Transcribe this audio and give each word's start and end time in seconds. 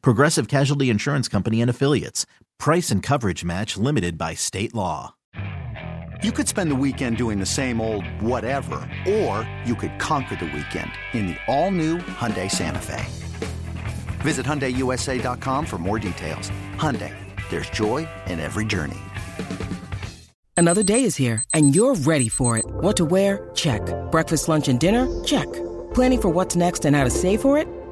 Progressive 0.00 0.48
Casualty 0.48 0.90
Insurance 0.90 1.28
Company 1.28 1.60
and 1.60 1.70
Affiliates. 1.70 2.26
Price 2.58 2.90
and 2.90 3.02
coverage 3.02 3.44
match 3.44 3.76
limited 3.76 4.16
by 4.16 4.34
state 4.34 4.74
law. 4.74 5.14
You 6.22 6.30
could 6.30 6.46
spend 6.46 6.70
the 6.70 6.76
weekend 6.76 7.16
doing 7.16 7.40
the 7.40 7.46
same 7.46 7.80
old 7.80 8.06
whatever, 8.20 8.88
or 9.08 9.48
you 9.64 9.74
could 9.74 9.98
conquer 9.98 10.36
the 10.36 10.44
weekend 10.44 10.92
in 11.14 11.26
the 11.26 11.36
all-new 11.48 11.98
Hyundai 11.98 12.48
Santa 12.48 12.78
Fe. 12.78 13.04
Visit 14.20 14.46
HyundaiUSA.com 14.46 15.66
for 15.66 15.78
more 15.78 15.98
details. 15.98 16.52
Hyundai, 16.76 17.12
there's 17.50 17.68
joy 17.70 18.08
in 18.26 18.38
every 18.38 18.64
journey. 18.64 19.00
Another 20.56 20.84
day 20.84 21.02
is 21.02 21.16
here, 21.16 21.42
and 21.52 21.74
you're 21.74 21.96
ready 21.96 22.28
for 22.28 22.56
it. 22.56 22.64
What 22.66 22.96
to 22.98 23.04
wear? 23.04 23.50
Check. 23.54 23.82
Breakfast, 24.12 24.48
lunch, 24.48 24.68
and 24.68 24.78
dinner? 24.78 25.08
Check. 25.24 25.52
Planning 25.92 26.20
for 26.20 26.28
what's 26.28 26.54
next 26.54 26.84
and 26.84 26.94
how 26.94 27.02
to 27.02 27.10
save 27.10 27.40
for 27.40 27.58
it? 27.58 27.66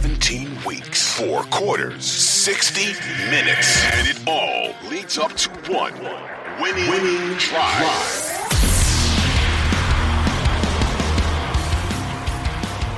17 0.00 0.64
weeks, 0.64 1.12
four 1.18 1.42
quarters, 1.44 2.04
60 2.04 2.92
minutes, 3.30 3.84
and 3.84 4.06
it 4.06 4.16
all 4.28 4.72
leads 4.88 5.18
up 5.18 5.32
to 5.32 5.50
one 5.72 5.92
winning, 6.60 6.88
winning 6.88 7.36
drive. 7.36 8.38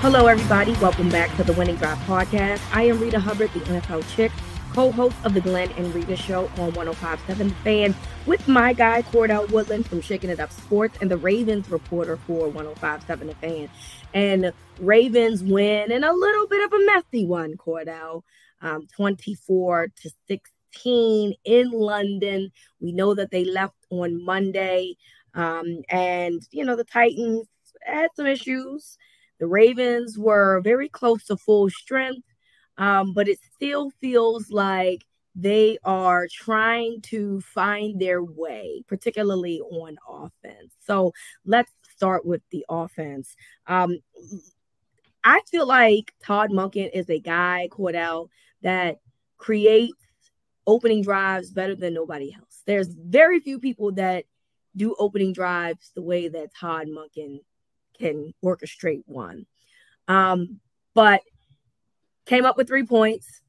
Hello, 0.02 0.26
everybody. 0.26 0.72
Welcome 0.74 1.08
back 1.08 1.34
to 1.36 1.42
the 1.42 1.54
Winning 1.54 1.76
Drive 1.76 1.96
podcast. 2.00 2.60
I 2.70 2.82
am 2.82 2.98
Reeta 2.98 3.16
Hubbard, 3.16 3.50
the 3.54 3.60
NFL 3.60 4.04
chick, 4.14 4.30
co-host 4.72 5.16
of 5.24 5.34
the 5.34 5.40
Glenn 5.40 5.70
and 5.72 5.92
Reeta 5.92 6.16
Show 6.16 6.46
on 6.58 6.72
105.7 6.72 7.52
Fan, 7.64 7.94
with 8.26 8.46
my 8.46 8.72
guy 8.72 9.02
Cordell 9.02 9.50
Woodland 9.50 9.86
from 9.86 10.00
Shaking 10.00 10.30
It 10.30 10.40
Up 10.40 10.52
Sports 10.52 10.98
and 11.00 11.10
the 11.10 11.16
Ravens 11.16 11.68
reporter 11.70 12.16
for 12.16 12.48
105.7 12.48 13.06
The 13.26 13.34
Fan. 13.34 13.68
And 14.14 14.52
Ravens 14.78 15.42
win 15.42 15.92
in 15.92 16.04
a 16.04 16.12
little 16.12 16.46
bit 16.46 16.64
of 16.64 16.72
a 16.72 16.86
messy 16.86 17.26
one, 17.26 17.56
Cordell, 17.56 18.22
um, 18.62 18.86
24 18.96 19.88
to 20.02 20.10
16 20.28 21.34
in 21.44 21.70
London. 21.70 22.50
We 22.80 22.92
know 22.92 23.14
that 23.14 23.30
they 23.30 23.44
left 23.44 23.76
on 23.90 24.24
Monday, 24.24 24.96
um, 25.34 25.82
and 25.88 26.42
you 26.50 26.64
know 26.64 26.76
the 26.76 26.84
Titans 26.84 27.48
had 27.82 28.08
some 28.14 28.26
issues. 28.26 28.96
The 29.38 29.46
Ravens 29.46 30.18
were 30.18 30.60
very 30.62 30.88
close 30.88 31.24
to 31.26 31.36
full 31.36 31.70
strength, 31.70 32.26
um, 32.78 33.12
but 33.12 33.28
it 33.28 33.38
still 33.54 33.90
feels 34.00 34.50
like 34.50 35.04
they 35.34 35.78
are 35.84 36.26
trying 36.30 37.00
to 37.02 37.40
find 37.40 38.00
their 38.00 38.22
way, 38.22 38.82
particularly 38.88 39.60
on 39.60 39.96
offense. 40.08 40.74
So 40.84 41.12
let's 41.44 41.72
start 41.94 42.26
with 42.26 42.42
the 42.50 42.64
offense. 42.68 43.36
Um, 43.66 43.98
I 45.22 45.40
feel 45.50 45.66
like 45.66 46.12
Todd 46.22 46.50
Monken 46.50 46.90
is 46.92 47.08
a 47.10 47.20
guy, 47.20 47.68
Cordell, 47.70 48.28
that 48.62 48.98
creates 49.38 49.94
opening 50.66 51.02
drives 51.02 51.50
better 51.50 51.74
than 51.74 51.94
nobody 51.94 52.34
else. 52.34 52.62
There's 52.66 52.88
very 52.88 53.40
few 53.40 53.58
people 53.58 53.92
that 53.92 54.24
do 54.76 54.94
opening 54.98 55.32
drives 55.32 55.90
the 55.94 56.02
way 56.02 56.28
that 56.28 56.54
Todd 56.54 56.86
Monken 56.88 57.40
can 57.98 58.32
orchestrate 58.44 59.02
one. 59.06 59.46
Um, 60.08 60.60
but 60.94 61.22
came 62.30 62.46
up 62.46 62.56
with 62.56 62.68
three 62.68 62.86
points, 62.86 63.42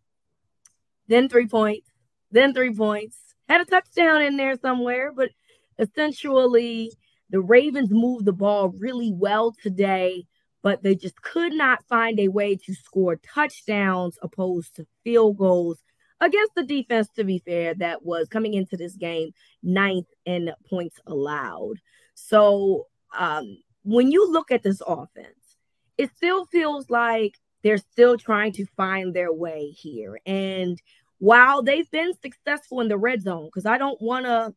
then 1.07 1.29
three 1.29 1.45
points, 1.45 1.87
then 2.31 2.51
three 2.51 2.73
points, 2.73 3.15
had 3.47 3.61
a 3.61 3.65
touchdown 3.65 4.23
in 4.23 4.37
there 4.37 4.55
somewhere, 4.59 5.11
but 5.15 5.29
essentially 5.77 6.91
the 7.29 7.41
Ravens 7.41 7.91
moved 7.91 8.25
the 8.25 8.33
ball 8.33 8.69
really 8.69 9.11
well 9.13 9.53
today, 9.61 10.25
but 10.63 10.81
they 10.81 10.95
just 10.95 11.21
could 11.21 11.53
not 11.53 11.85
find 11.87 12.19
a 12.19 12.29
way 12.29 12.55
to 12.55 12.73
score 12.73 13.17
touchdowns 13.17 14.17
opposed 14.23 14.75
to 14.77 14.87
field 15.03 15.37
goals 15.37 15.77
against 16.19 16.55
the 16.55 16.63
defense, 16.63 17.07
to 17.15 17.23
be 17.23 17.37
fair, 17.37 17.75
that 17.75 18.03
was 18.03 18.29
coming 18.29 18.55
into 18.55 18.77
this 18.77 18.95
game 18.95 19.29
ninth 19.61 20.07
in 20.25 20.51
points 20.67 20.99
allowed. 21.05 21.75
So 22.15 22.87
um, 23.15 23.59
when 23.83 24.11
you 24.11 24.31
look 24.31 24.49
at 24.49 24.63
this 24.63 24.81
offense, 24.87 25.57
it 25.99 26.09
still 26.15 26.47
feels 26.47 26.89
like 26.89 27.35
they're 27.63 27.77
still 27.77 28.17
trying 28.17 28.53
to 28.53 28.65
find 28.77 29.13
their 29.13 29.31
way 29.31 29.69
here. 29.69 30.19
And 30.25 30.81
while 31.19 31.61
they've 31.61 31.89
been 31.91 32.13
successful 32.21 32.81
in 32.81 32.87
the 32.87 32.97
red 32.97 33.21
zone, 33.21 33.45
because 33.45 33.65
I 33.65 33.77
don't 33.77 34.01
want 34.01 34.25
to 34.25 34.53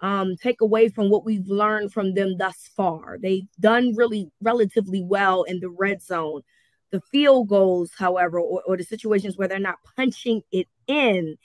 um, 0.00 0.36
take 0.36 0.60
away 0.60 0.88
from 0.88 1.10
what 1.10 1.24
we've 1.24 1.48
learned 1.48 1.92
from 1.92 2.14
them 2.14 2.36
thus 2.38 2.70
far, 2.76 3.18
they've 3.20 3.48
done 3.58 3.94
really 3.96 4.30
relatively 4.40 5.02
well 5.02 5.42
in 5.42 5.60
the 5.60 5.70
red 5.70 6.02
zone. 6.02 6.42
The 6.90 7.00
field 7.00 7.48
goals, 7.48 7.90
however, 7.96 8.38
or, 8.38 8.62
or 8.66 8.76
the 8.76 8.84
situations 8.84 9.36
where 9.36 9.48
they're 9.48 9.58
not 9.58 9.78
punching 9.96 10.42
it 10.52 10.68
in, 10.86 11.36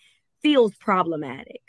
feels 0.42 0.75
problematic. 0.75 1.62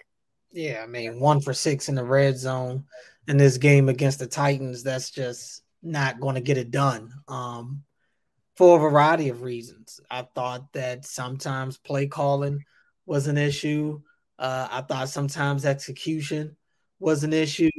Yeah, 0.52 0.82
I 0.82 0.86
mean, 0.86 1.20
one 1.20 1.40
for 1.40 1.54
six 1.54 1.88
in 1.88 1.94
the 1.94 2.04
red 2.04 2.36
zone 2.36 2.84
in 3.28 3.36
this 3.36 3.56
game 3.56 3.88
against 3.88 4.18
the 4.18 4.26
Titans, 4.26 4.82
that's 4.82 5.10
just 5.10 5.62
not 5.82 6.20
going 6.20 6.34
to 6.34 6.40
get 6.40 6.58
it 6.58 6.70
done 6.70 7.10
um, 7.28 7.82
for 8.60 8.76
a 8.76 8.90
variety 8.90 9.30
of 9.30 9.40
reasons. 9.40 10.02
I 10.10 10.28
thought 10.34 10.74
that 10.74 11.06
sometimes 11.06 11.78
play 11.78 12.06
calling 12.06 12.62
was 13.06 13.26
an 13.26 13.38
issue. 13.38 14.02
Uh, 14.38 14.68
I 14.70 14.82
thought 14.82 15.08
sometimes 15.08 15.64
execution 15.64 16.58
was 16.98 17.24
an 17.24 17.32
issue. 17.32 17.70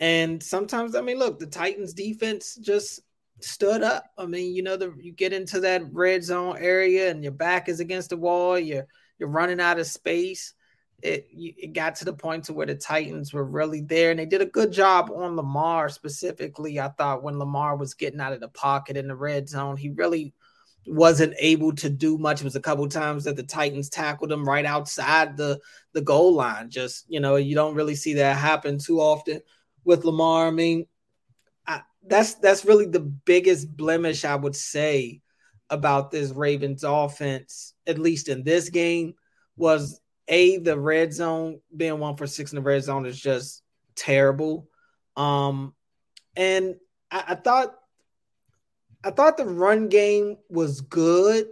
And 0.00 0.42
sometimes, 0.42 0.94
I 0.94 1.02
mean, 1.02 1.18
look, 1.18 1.38
the 1.38 1.46
Titans 1.46 1.92
defense 1.92 2.54
just 2.54 3.00
stood 3.40 3.82
up. 3.82 4.06
I 4.16 4.24
mean, 4.24 4.54
you 4.54 4.62
know, 4.62 4.78
the, 4.78 4.94
you 4.98 5.12
get 5.12 5.34
into 5.34 5.60
that 5.60 5.92
red 5.92 6.24
zone 6.24 6.56
area 6.58 7.10
and 7.10 7.22
your 7.22 7.32
back 7.32 7.68
is 7.68 7.80
against 7.80 8.08
the 8.08 8.16
wall, 8.16 8.58
you're 8.58 8.86
you're 9.18 9.28
running 9.28 9.60
out 9.60 9.78
of 9.78 9.86
space 9.86 10.54
it 11.02 11.28
it 11.32 11.72
got 11.72 11.96
to 11.96 12.04
the 12.04 12.12
point 12.12 12.44
to 12.44 12.52
where 12.52 12.66
the 12.66 12.74
Titans 12.74 13.32
were 13.32 13.44
really 13.44 13.80
there, 13.80 14.10
and 14.10 14.18
they 14.18 14.26
did 14.26 14.40
a 14.40 14.46
good 14.46 14.72
job 14.72 15.10
on 15.14 15.36
Lamar 15.36 15.88
specifically. 15.88 16.80
I 16.80 16.88
thought 16.88 17.22
when 17.22 17.38
Lamar 17.38 17.76
was 17.76 17.94
getting 17.94 18.20
out 18.20 18.32
of 18.32 18.40
the 18.40 18.48
pocket 18.48 18.96
in 18.96 19.08
the 19.08 19.16
red 19.16 19.48
zone, 19.48 19.76
he 19.76 19.90
really 19.90 20.32
wasn't 20.86 21.34
able 21.38 21.74
to 21.74 21.90
do 21.90 22.16
much. 22.16 22.40
It 22.40 22.44
was 22.44 22.56
a 22.56 22.60
couple 22.60 22.88
times 22.88 23.24
that 23.24 23.36
the 23.36 23.42
Titans 23.42 23.90
tackled 23.90 24.32
him 24.32 24.48
right 24.48 24.64
outside 24.64 25.36
the 25.36 25.60
the 25.92 26.00
goal 26.00 26.34
line. 26.34 26.70
Just 26.70 27.04
you 27.08 27.20
know, 27.20 27.36
you 27.36 27.54
don't 27.54 27.74
really 27.74 27.96
see 27.96 28.14
that 28.14 28.36
happen 28.36 28.78
too 28.78 29.00
often 29.00 29.40
with 29.84 30.04
Lamar. 30.04 30.48
I 30.48 30.50
mean, 30.50 30.86
I, 31.66 31.82
that's 32.06 32.34
that's 32.34 32.64
really 32.64 32.86
the 32.86 33.00
biggest 33.00 33.76
blemish 33.76 34.24
I 34.24 34.36
would 34.36 34.56
say 34.56 35.20
about 35.68 36.10
this 36.10 36.30
Ravens 36.30 36.84
offense, 36.84 37.74
at 37.86 37.98
least 37.98 38.28
in 38.28 38.44
this 38.44 38.70
game, 38.70 39.14
was 39.56 40.00
a 40.28 40.58
the 40.58 40.78
red 40.78 41.12
zone 41.12 41.60
being 41.74 41.98
one 41.98 42.16
for 42.16 42.26
six 42.26 42.52
in 42.52 42.56
the 42.56 42.62
red 42.62 42.82
zone 42.82 43.06
is 43.06 43.20
just 43.20 43.62
terrible. 43.94 44.68
Um, 45.16 45.74
and 46.36 46.76
I, 47.10 47.24
I 47.28 47.34
thought 47.36 47.74
I 49.04 49.10
thought 49.10 49.36
the 49.36 49.46
run 49.46 49.88
game 49.88 50.36
was 50.48 50.80
good. 50.80 51.46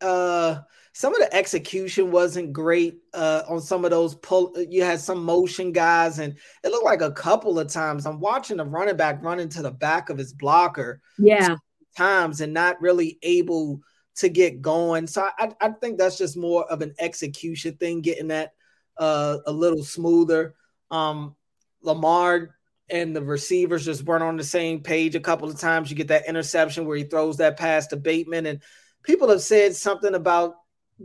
Uh, 0.00 0.60
some 0.94 1.14
of 1.14 1.20
the 1.20 1.32
execution 1.34 2.10
wasn't 2.10 2.52
great 2.52 2.98
uh, 3.14 3.42
on 3.48 3.60
some 3.60 3.84
of 3.84 3.90
those 3.90 4.14
pull. 4.16 4.54
You 4.58 4.82
had 4.82 5.00
some 5.00 5.22
motion 5.22 5.70
guys, 5.70 6.18
and 6.18 6.36
it 6.64 6.68
looked 6.70 6.84
like 6.84 7.02
a 7.02 7.12
couple 7.12 7.58
of 7.58 7.68
times. 7.68 8.06
I'm 8.06 8.20
watching 8.20 8.56
the 8.56 8.64
running 8.64 8.96
back 8.96 9.22
running 9.22 9.48
to 9.50 9.62
the 9.62 9.70
back 9.70 10.10
of 10.10 10.18
his 10.18 10.32
blocker, 10.32 11.00
yeah, 11.18 11.56
times, 11.96 12.40
and 12.40 12.52
not 12.52 12.80
really 12.80 13.18
able 13.22 13.80
to 14.18 14.28
get 14.28 14.62
going. 14.62 15.06
So 15.06 15.28
I, 15.38 15.50
I 15.60 15.70
think 15.70 15.98
that's 15.98 16.18
just 16.18 16.36
more 16.36 16.64
of 16.70 16.82
an 16.82 16.94
execution 16.98 17.76
thing, 17.76 18.00
getting 18.00 18.28
that 18.28 18.52
uh, 18.96 19.38
a 19.46 19.52
little 19.52 19.82
smoother. 19.82 20.54
Um, 20.90 21.36
Lamar 21.82 22.56
and 22.90 23.14
the 23.14 23.22
receivers 23.22 23.84
just 23.84 24.04
weren't 24.04 24.22
on 24.22 24.36
the 24.36 24.44
same 24.44 24.80
page 24.80 25.14
a 25.14 25.20
couple 25.20 25.48
of 25.48 25.58
times. 25.58 25.90
You 25.90 25.96
get 25.96 26.08
that 26.08 26.28
interception 26.28 26.86
where 26.86 26.96
he 26.96 27.04
throws 27.04 27.36
that 27.36 27.58
pass 27.58 27.86
to 27.88 27.96
Bateman, 27.96 28.46
and 28.46 28.62
people 29.02 29.28
have 29.28 29.42
said 29.42 29.76
something 29.76 30.14
about 30.14 30.54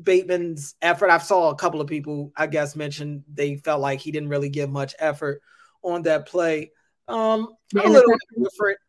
Bateman's 0.01 0.75
effort. 0.81 1.09
I 1.09 1.19
saw 1.19 1.49
a 1.49 1.55
couple 1.55 1.81
of 1.81 1.87
people, 1.87 2.31
I 2.35 2.47
guess, 2.47 2.75
mention 2.75 3.23
they 3.31 3.57
felt 3.57 3.81
like 3.81 3.99
he 3.99 4.11
didn't 4.11 4.29
really 4.29 4.49
give 4.49 4.69
much 4.69 4.95
effort 4.97 5.41
on 5.83 6.03
that 6.03 6.27
play. 6.27 6.71
Um, 7.07 7.49
a 7.75 7.87
little 7.87 8.15
different 8.37 8.79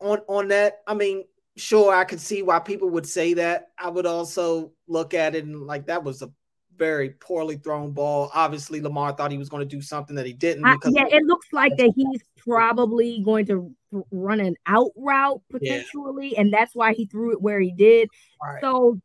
on 0.00 0.20
on 0.28 0.48
that. 0.48 0.78
I 0.86 0.94
mean, 0.94 1.24
sure, 1.56 1.94
I 1.94 2.04
could 2.04 2.20
see 2.20 2.42
why 2.42 2.58
people 2.58 2.90
would 2.90 3.06
say 3.06 3.34
that. 3.34 3.68
I 3.78 3.88
would 3.88 4.06
also 4.06 4.72
look 4.86 5.14
at 5.14 5.34
it 5.34 5.44
and 5.44 5.62
like 5.62 5.86
that 5.86 6.04
was 6.04 6.22
a 6.22 6.30
very 6.76 7.10
poorly 7.10 7.56
thrown 7.56 7.92
ball. 7.92 8.30
Obviously, 8.34 8.80
Lamar 8.80 9.12
thought 9.12 9.30
he 9.30 9.38
was 9.38 9.48
going 9.48 9.66
to 9.66 9.76
do 9.76 9.80
something 9.80 10.16
that 10.16 10.26
he 10.26 10.32
didn't. 10.32 10.62
Because 10.62 10.94
yeah, 10.94 11.06
it 11.08 11.22
looks 11.24 11.46
like 11.52 11.76
that 11.78 11.92
he's 11.96 12.22
probably 12.36 13.22
going 13.24 13.46
to 13.46 13.74
run 14.10 14.40
an 14.40 14.56
out 14.66 14.90
route 14.96 15.40
potentially, 15.50 16.32
yeah. 16.32 16.40
and 16.40 16.52
that's 16.52 16.74
why 16.74 16.92
he 16.92 17.06
threw 17.06 17.32
it 17.32 17.40
where 17.40 17.60
he 17.60 17.72
did. 17.72 18.08
Right. 18.42 18.60
So, 18.60 19.00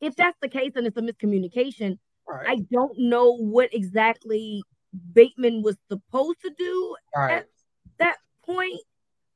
if 0.00 0.16
that's 0.16 0.38
the 0.40 0.48
case 0.48 0.72
and 0.76 0.86
it's 0.86 0.96
a 0.96 1.02
miscommunication, 1.02 1.98
right. 2.28 2.48
I 2.48 2.56
don't 2.72 2.98
know 2.98 3.36
what 3.36 3.74
exactly 3.74 4.62
Bateman 5.12 5.62
was 5.62 5.76
supposed 5.90 6.40
to 6.42 6.50
do 6.56 6.96
right. 7.14 7.34
at 7.36 7.48
that 7.98 8.16
point. 8.44 8.80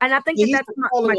And 0.01 0.15
I 0.15 0.21
think 0.21 0.39
yeah, 0.39 0.59
that 0.59 0.65
that's 0.67 0.79
my, 0.93 1.15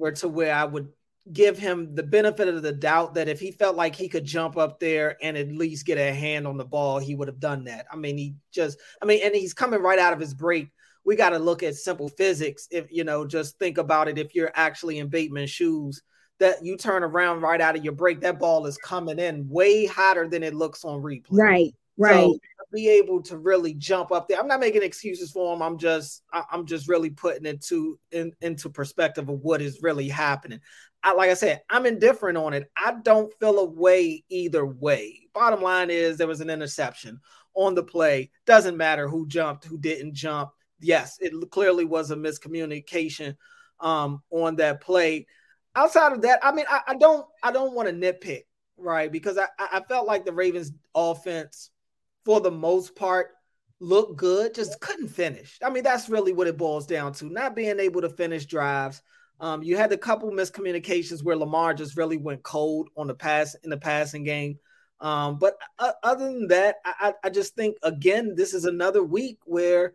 my 0.00 0.10
to 0.12 0.28
where 0.28 0.54
I 0.54 0.64
would 0.64 0.88
give 1.32 1.58
him 1.58 1.94
the 1.94 2.02
benefit 2.02 2.48
of 2.48 2.62
the 2.62 2.72
doubt 2.72 3.14
that 3.14 3.28
if 3.28 3.38
he 3.40 3.50
felt 3.52 3.76
like 3.76 3.94
he 3.94 4.08
could 4.08 4.24
jump 4.24 4.56
up 4.56 4.80
there 4.80 5.16
and 5.22 5.36
at 5.36 5.52
least 5.52 5.86
get 5.86 5.98
a 5.98 6.12
hand 6.12 6.46
on 6.46 6.56
the 6.56 6.64
ball, 6.64 6.98
he 6.98 7.14
would 7.14 7.28
have 7.28 7.40
done 7.40 7.64
that. 7.64 7.86
I 7.92 7.96
mean, 7.96 8.16
he 8.16 8.34
just, 8.52 8.78
I 9.02 9.04
mean, 9.04 9.20
and 9.24 9.34
he's 9.34 9.54
coming 9.54 9.80
right 9.80 9.98
out 9.98 10.12
of 10.12 10.20
his 10.20 10.34
break. 10.34 10.68
We 11.04 11.16
got 11.16 11.30
to 11.30 11.38
look 11.38 11.62
at 11.62 11.76
simple 11.76 12.08
physics. 12.08 12.68
If 12.70 12.90
you 12.90 13.04
know, 13.04 13.26
just 13.26 13.58
think 13.58 13.78
about 13.78 14.08
it. 14.08 14.18
If 14.18 14.34
you're 14.34 14.52
actually 14.54 14.98
in 14.98 15.08
Bateman's 15.08 15.50
shoes, 15.50 16.02
that 16.40 16.64
you 16.64 16.76
turn 16.76 17.04
around 17.04 17.42
right 17.42 17.60
out 17.60 17.76
of 17.76 17.84
your 17.84 17.92
break, 17.92 18.20
that 18.22 18.38
ball 18.38 18.66
is 18.66 18.76
coming 18.78 19.18
in 19.18 19.48
way 19.48 19.86
hotter 19.86 20.26
than 20.26 20.42
it 20.42 20.54
looks 20.54 20.84
on 20.84 21.02
replay. 21.02 21.26
Right, 21.30 21.74
right. 22.00 22.14
So 22.14 22.38
be 22.72 22.88
able 22.88 23.22
to 23.22 23.36
really 23.36 23.74
jump 23.74 24.12
up 24.12 24.28
there. 24.28 24.38
I'm 24.38 24.46
not 24.46 24.60
making 24.60 24.82
excuses 24.82 25.30
for 25.30 25.54
him. 25.54 25.62
I'm 25.62 25.78
just 25.78 26.22
I'm 26.32 26.66
just 26.66 26.88
really 26.88 27.10
putting 27.10 27.46
it 27.46 27.62
to 27.66 27.98
in, 28.12 28.32
into 28.40 28.70
perspective 28.70 29.28
of 29.28 29.40
what 29.40 29.60
is 29.60 29.80
really 29.82 30.08
happening. 30.08 30.60
I, 31.02 31.14
like 31.14 31.30
I 31.30 31.34
said, 31.34 31.62
I'm 31.70 31.86
indifferent 31.86 32.36
on 32.36 32.52
it. 32.52 32.70
I 32.76 32.94
don't 33.02 33.32
feel 33.40 33.58
a 33.58 33.64
way 33.64 34.22
either 34.28 34.66
way. 34.66 35.28
Bottom 35.34 35.62
line 35.62 35.90
is 35.90 36.16
there 36.16 36.26
was 36.26 36.42
an 36.42 36.50
interception 36.50 37.20
on 37.54 37.74
the 37.74 37.82
play. 37.82 38.30
Doesn't 38.46 38.76
matter 38.76 39.08
who 39.08 39.26
jumped, 39.26 39.64
who 39.64 39.78
didn't 39.78 40.14
jump. 40.14 40.50
Yes, 40.78 41.16
it 41.20 41.32
clearly 41.50 41.84
was 41.84 42.10
a 42.10 42.16
miscommunication 42.16 43.36
um, 43.80 44.22
on 44.30 44.56
that 44.56 44.80
play. 44.80 45.26
Outside 45.74 46.12
of 46.12 46.22
that, 46.22 46.40
I 46.42 46.52
mean, 46.52 46.66
I, 46.68 46.80
I 46.88 46.94
don't 46.96 47.26
I 47.42 47.52
don't 47.52 47.74
want 47.74 47.88
to 47.88 47.94
nitpick, 47.94 48.42
right? 48.76 49.10
Because 49.10 49.38
I, 49.38 49.46
I 49.58 49.80
felt 49.88 50.06
like 50.06 50.24
the 50.24 50.32
Ravens 50.32 50.72
offense, 50.94 51.70
for 52.24 52.40
the 52.40 52.50
most 52.50 52.94
part, 52.94 53.30
looked 53.80 54.16
good, 54.16 54.54
just 54.54 54.80
couldn't 54.80 55.08
finish. 55.08 55.58
I 55.64 55.70
mean, 55.70 55.82
that's 55.82 56.08
really 56.08 56.32
what 56.32 56.46
it 56.46 56.56
boils 56.56 56.86
down 56.86 57.12
to. 57.14 57.26
Not 57.26 57.56
being 57.56 57.80
able 57.80 58.02
to 58.02 58.10
finish 58.10 58.46
drives 58.46 59.02
um, 59.40 59.62
you 59.62 59.76
had 59.76 59.90
a 59.92 59.98
couple 59.98 60.30
miscommunications 60.30 61.24
where 61.24 61.36
Lamar 61.36 61.72
just 61.72 61.96
really 61.96 62.18
went 62.18 62.42
cold 62.42 62.90
on 62.96 63.06
the 63.06 63.14
pass 63.14 63.56
in 63.64 63.70
the 63.70 63.78
passing 63.78 64.22
game. 64.22 64.58
Um, 65.00 65.38
but 65.38 65.54
uh, 65.78 65.92
other 66.02 66.26
than 66.26 66.48
that, 66.48 66.76
I, 66.84 67.14
I 67.24 67.30
just 67.30 67.54
think 67.56 67.78
again, 67.82 68.34
this 68.36 68.52
is 68.52 68.66
another 68.66 69.02
week 69.02 69.38
where 69.44 69.94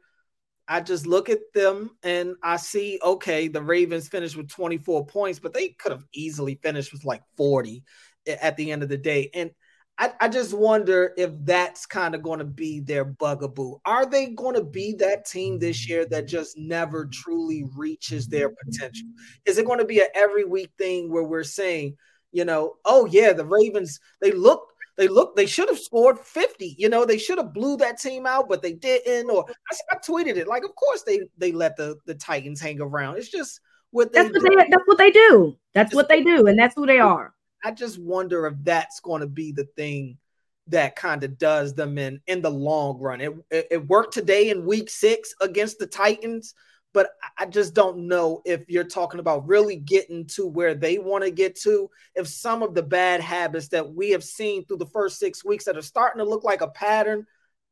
I 0.68 0.82
just 0.82 1.06
look 1.06 1.30
at 1.30 1.54
them 1.54 1.92
and 2.02 2.36
I 2.42 2.58
see, 2.58 3.00
okay, 3.04 3.48
the 3.48 3.62
Ravens 3.62 4.08
finished 4.08 4.36
with 4.36 4.50
24 4.50 5.06
points, 5.06 5.38
but 5.38 5.54
they 5.54 5.70
could 5.70 5.92
have 5.92 6.06
easily 6.12 6.56
finished 6.64 6.92
with 6.92 7.06
like 7.06 7.22
40 7.38 7.84
at 8.26 8.58
the 8.58 8.72
end 8.72 8.82
of 8.82 8.90
the 8.90 8.98
day. 8.98 9.30
And 9.32 9.52
I, 9.98 10.12
I 10.20 10.28
just 10.28 10.54
wonder 10.54 11.14
if 11.18 11.32
that's 11.46 11.86
kind 11.86 12.16
of 12.16 12.22
going 12.22 12.40
to 12.40 12.46
be 12.46 12.82
their 12.82 13.06
bugaboo. 13.06 13.78
Are 13.86 14.06
they 14.06 14.28
going 14.28 14.56
to 14.56 14.64
be 14.64 14.94
that 15.00 15.26
team 15.26 15.58
this 15.58 15.88
year 15.88 16.06
that 16.08 16.28
just 16.28 16.58
never 16.58 17.06
truly 17.06 17.66
reaches 17.78 18.28
their 18.28 18.50
potential? 18.50 19.08
Is 19.46 19.58
it 19.58 19.66
going 19.66 19.80
to 19.80 19.86
be 19.86 20.00
an 20.00 20.08
every 20.14 20.44
week 20.44 20.72
thing 20.78 21.10
where 21.10 21.24
we're 21.24 21.44
saying, 21.44 21.96
you 22.34 22.44
know, 22.44 22.76
oh 22.84 23.06
yeah, 23.06 23.32
the 23.32 23.46
Ravens 23.46 24.00
they 24.22 24.32
look 24.32 24.68
they 24.98 25.08
look 25.08 25.36
they 25.36 25.46
should 25.46 25.70
have 25.70 25.80
scored 25.80 26.18
50 26.18 26.76
you 26.78 26.88
know 26.88 27.06
they 27.06 27.18
should 27.18 27.38
have 27.38 27.54
blew 27.54 27.76
that 27.78 28.00
team 28.00 28.26
out 28.26 28.48
but 28.48 28.62
they 28.62 28.72
didn't 28.72 29.30
or 29.30 29.46
I, 29.50 29.76
I, 29.92 29.98
tweeted 29.98 30.38
it 30.38 30.48
like 30.48 30.64
of 30.64 30.74
course 30.76 31.04
they 31.04 31.20
they 31.38 31.52
let 31.52 31.76
the 31.76 31.98
the 32.06 32.16
titans 32.16 32.62
hang 32.62 32.80
around 32.80 33.18
it's 33.18 33.30
just 33.30 33.60
what 33.92 34.14
they 34.14 34.24
that's 34.24 34.34
what 34.34 34.50
they 34.50 34.56
that's 34.56 34.84
what 34.86 34.98
they 34.98 35.12
do 35.12 35.58
that's 35.74 35.94
what 35.94 36.08
they 36.08 36.24
do 36.24 36.48
and 36.48 36.58
that's 36.58 36.76
who 36.76 36.86
they 36.86 37.00
are 37.00 37.35
I 37.66 37.72
just 37.72 37.98
wonder 37.98 38.46
if 38.46 38.54
that's 38.62 39.00
going 39.00 39.22
to 39.22 39.28
be 39.28 39.52
the 39.52 39.64
thing 39.76 40.20
that 40.68 40.96
kind 40.96 41.24
of 41.24 41.40
does 41.40 41.74
them 41.74 41.98
in 41.98 42.22
in 42.28 42.44
the 42.44 42.52
long 42.52 43.00
run. 43.00 43.22
It, 43.22 43.34
it, 43.50 43.68
it 43.72 43.88
worked 43.88 44.14
today 44.14 44.52
in 44.52 44.68
week 44.68 44.88
six 44.88 45.34
against 45.42 45.80
the 45.80 45.88
Titans, 45.88 46.54
but 46.94 47.10
I 47.40 47.48
just 47.48 47.74
don't 47.74 48.08
know 48.08 48.44
if 48.46 48.70
you're 48.70 48.84
talking 48.84 49.20
about 49.20 49.48
really 49.48 49.78
getting 49.78 50.28
to 50.28 50.46
where 50.46 50.76
they 50.76 51.00
want 51.00 51.24
to 51.24 51.32
get 51.32 51.60
to. 51.62 51.90
If 52.14 52.28
some 52.28 52.62
of 52.62 52.76
the 52.76 52.84
bad 52.84 53.20
habits 53.20 53.70
that 53.70 53.96
we 53.96 54.12
have 54.12 54.24
seen 54.24 54.64
through 54.66 54.78
the 54.78 54.86
first 54.86 55.18
six 55.18 55.44
weeks 55.44 55.66
that 55.66 55.76
are 55.76 55.82
starting 55.82 56.20
to 56.20 56.30
look 56.30 56.44
like 56.44 56.62
a 56.62 56.68
pattern, 56.68 57.26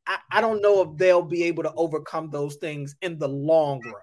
I, 0.08 0.18
I 0.28 0.40
don't 0.40 0.60
know 0.60 0.82
if 0.82 0.98
they'll 0.98 1.22
be 1.22 1.44
able 1.44 1.62
to 1.62 1.74
overcome 1.74 2.30
those 2.30 2.56
things 2.56 2.96
in 3.00 3.16
the 3.16 3.28
long 3.28 3.80
run. 3.84 3.94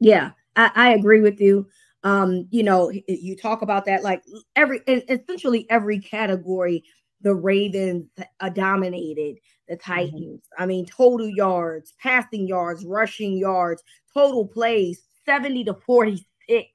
Yeah, 0.00 0.32
I, 0.56 0.72
I 0.74 0.90
agree 0.94 1.20
with 1.20 1.40
you 1.40 1.68
um 2.04 2.46
you 2.50 2.62
know 2.62 2.92
you 3.08 3.36
talk 3.36 3.62
about 3.62 3.84
that 3.84 4.02
like 4.02 4.22
every 4.54 4.80
essentially 4.86 5.66
every 5.68 5.98
category 5.98 6.84
the 7.22 7.34
ravens 7.34 8.06
uh, 8.40 8.48
dominated 8.48 9.36
the 9.68 9.74
mm-hmm. 9.74 9.92
titans 9.92 10.40
mm-hmm. 10.40 10.62
i 10.62 10.66
mean 10.66 10.86
total 10.86 11.28
yards 11.28 11.94
passing 12.00 12.46
yards 12.46 12.84
rushing 12.84 13.36
yards 13.36 13.82
total 14.14 14.46
plays 14.46 15.02
70 15.26 15.64
to 15.64 15.74
46 15.74 16.68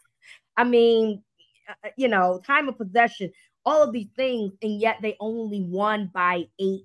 i 0.58 0.64
mean 0.64 1.24
uh, 1.70 1.74
uh, 1.86 1.92
you 1.96 2.08
know 2.08 2.42
time 2.46 2.68
of 2.68 2.78
possession 2.78 3.32
all 3.66 3.82
of 3.82 3.94
these 3.94 4.10
things 4.18 4.52
and 4.62 4.82
yet 4.82 4.98
they 5.02 5.16
only 5.22 5.62
won 5.62 6.12
by 6.14 6.44
eight 6.60 6.82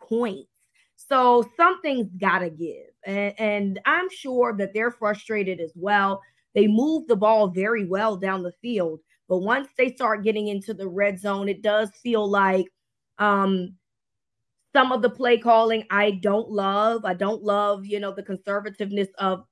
points 0.00 0.48
so 0.96 1.46
something's 1.58 2.08
got 2.16 2.38
to 2.38 2.48
give 2.48 2.86
and, 3.04 3.34
and 3.38 3.80
i'm 3.84 4.08
sure 4.08 4.54
that 4.56 4.72
they're 4.72 4.90
frustrated 4.90 5.60
as 5.60 5.72
well 5.74 6.22
they 6.54 6.66
move 6.66 7.06
the 7.08 7.16
ball 7.16 7.48
very 7.48 7.86
well 7.86 8.16
down 8.16 8.42
the 8.42 8.52
field. 8.62 9.00
But 9.28 9.38
once 9.38 9.68
they 9.78 9.94
start 9.94 10.24
getting 10.24 10.48
into 10.48 10.74
the 10.74 10.88
red 10.88 11.18
zone, 11.18 11.48
it 11.48 11.62
does 11.62 11.90
feel 12.02 12.28
like 12.28 12.66
um, 13.18 13.74
some 14.72 14.92
of 14.92 15.02
the 15.02 15.10
play 15.10 15.38
calling 15.38 15.84
I 15.90 16.12
don't 16.12 16.50
love. 16.50 17.04
I 17.04 17.14
don't 17.14 17.42
love, 17.42 17.86
you 17.86 18.00
know, 18.00 18.12
the 18.12 18.22
conservativeness 18.22 19.08
of 19.18 19.44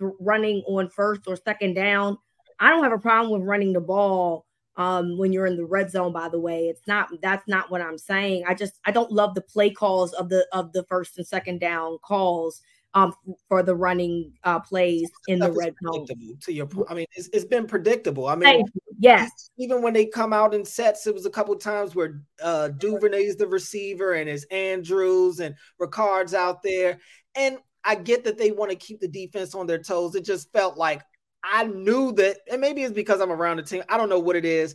running 0.00 0.62
on 0.66 0.88
first 0.88 1.22
or 1.26 1.36
second 1.36 1.74
down. 1.74 2.18
I 2.60 2.70
don't 2.70 2.82
have 2.82 2.92
a 2.92 2.98
problem 2.98 3.32
with 3.32 3.48
running 3.48 3.72
the 3.72 3.80
ball 3.80 4.46
um, 4.76 5.16
when 5.18 5.32
you're 5.32 5.46
in 5.46 5.56
the 5.56 5.64
red 5.64 5.90
zone. 5.90 6.12
By 6.12 6.28
the 6.28 6.40
way, 6.40 6.68
it's 6.68 6.86
not 6.86 7.08
that's 7.22 7.46
not 7.46 7.70
what 7.70 7.80
I'm 7.80 7.98
saying. 7.98 8.44
I 8.46 8.54
just 8.54 8.80
I 8.84 8.90
don't 8.90 9.12
love 9.12 9.34
the 9.34 9.42
play 9.42 9.70
calls 9.70 10.12
of 10.14 10.28
the 10.28 10.46
of 10.52 10.72
the 10.72 10.84
first 10.84 11.18
and 11.18 11.26
second 11.26 11.60
down 11.60 11.98
calls 12.02 12.60
um, 12.94 13.14
for 13.48 13.62
the 13.62 13.74
running 13.74 14.32
uh, 14.44 14.60
plays 14.60 15.10
in 15.26 15.40
the 15.40 15.52
red 15.52 15.74
zone. 15.82 16.06
To 16.42 16.52
your 16.52 16.66
point, 16.66 16.86
I 16.90 16.94
mean, 16.94 17.06
it's, 17.16 17.28
it's 17.32 17.44
been 17.44 17.66
predictable. 17.66 18.26
I 18.26 18.36
mean, 18.36 18.64
yes, 18.98 19.50
even 19.58 19.82
when 19.82 19.92
they 19.92 20.06
come 20.06 20.32
out 20.32 20.54
in 20.54 20.64
sets, 20.64 21.06
it 21.06 21.14
was 21.14 21.26
a 21.26 21.30
couple 21.30 21.54
times 21.56 21.94
where 21.94 22.22
uh, 22.42 22.68
Duvernay's 22.68 23.36
the 23.36 23.48
receiver 23.48 24.14
and 24.14 24.28
it's 24.28 24.44
Andrews 24.44 25.40
and 25.40 25.54
Ricard's 25.78 26.34
out 26.34 26.62
there, 26.62 26.98
and 27.34 27.58
I 27.84 27.96
get 27.96 28.24
that 28.24 28.38
they 28.38 28.52
want 28.52 28.70
to 28.70 28.76
keep 28.76 29.00
the 29.00 29.08
defense 29.08 29.54
on 29.54 29.66
their 29.66 29.82
toes. 29.82 30.14
It 30.14 30.24
just 30.24 30.52
felt 30.52 30.78
like 30.78 31.02
I 31.42 31.64
knew 31.64 32.12
that, 32.12 32.38
and 32.50 32.60
maybe 32.60 32.82
it's 32.82 32.94
because 32.94 33.20
I'm 33.20 33.32
around 33.32 33.58
the 33.58 33.64
team. 33.64 33.82
I 33.88 33.96
don't 33.96 34.08
know 34.08 34.20
what 34.20 34.36
it 34.36 34.44
is 34.44 34.74